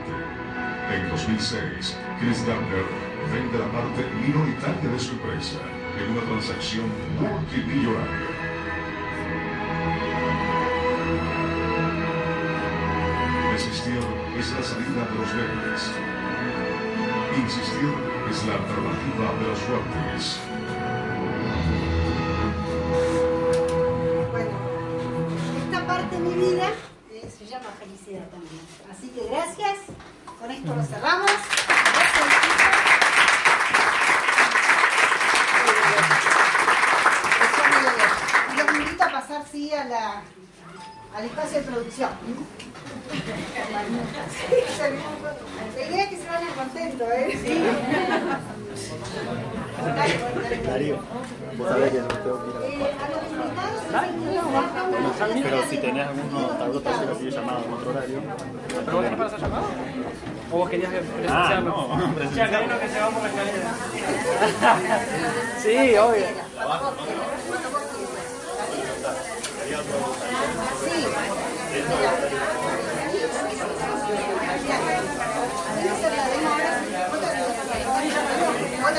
[0.92, 2.84] En 2006, Chris Gardner
[3.32, 5.58] vende la parte minoritaria de su empresa
[5.98, 6.86] en una transacción
[7.20, 8.28] multimillonaria.
[13.52, 14.00] Resistir
[14.38, 15.90] es la salida de los débiles.
[17.38, 17.94] Insistir
[18.30, 20.40] es la alternativa de los fuertes.
[27.72, 28.60] Felicidad también.
[28.90, 29.78] Así que gracias.
[30.40, 31.30] Con esto lo cerramos.
[31.92, 32.26] Gracias,
[38.56, 40.22] Los invito a pasar sí a la
[41.14, 42.10] al espacio de producción.
[45.76, 47.38] La idea es que se vayan contentos, ¿eh?
[47.42, 47.62] Sí.
[50.66, 50.96] Darío,
[51.56, 53.02] vos sabés que no tengo que ir a los invitados,
[55.42, 58.18] Pero si tenés alguno, alguna persona que yo llamado en otro horario.
[58.68, 59.66] ¿Pero vos tenés para hacer llamado?
[60.50, 61.88] ¿O vos querías presenciarlo?
[61.92, 62.48] Ah, no, Ya, presencial.
[62.48, 63.70] acá hay uno que se va por la escalera.
[65.62, 66.26] sí, obvio.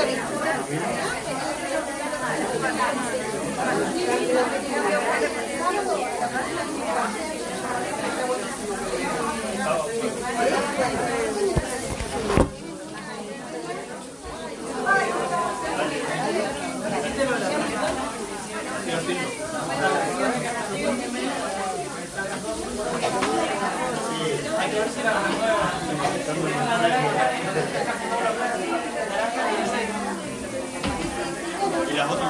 [0.04, 0.66] ¿Y las otras no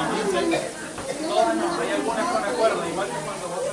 [0.06, 0.60] tienen
[1.26, 3.64] Todas no, hay algunas con acuerdo, igual que cuando vos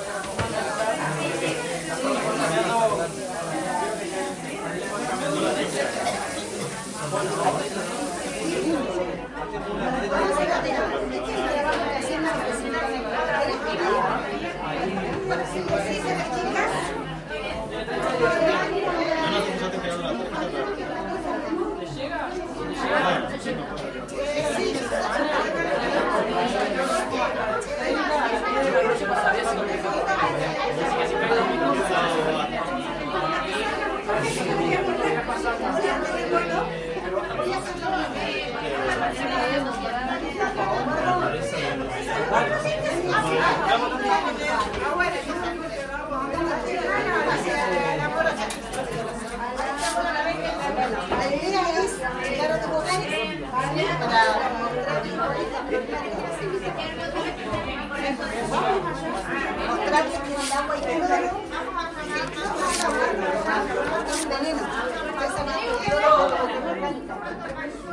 [23.44, 23.58] Sí,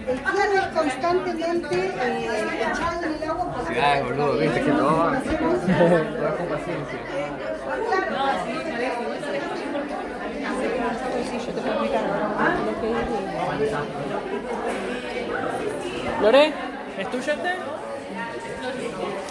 [0.07, 0.19] El
[0.57, 4.87] es constantemente eh, echado en el agua porque Ay, boludo, viste que no.
[6.37, 6.99] Con paciencia.
[16.21, 16.70] Lore,
[17.01, 17.49] ¿es tuyo este?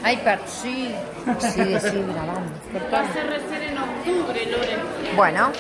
[0.03, 0.95] Pero sí.
[1.39, 2.51] Sigue, sigue grabando.
[2.93, 4.79] Va a ser recién en octubre, Lore.
[5.15, 5.53] Bueno.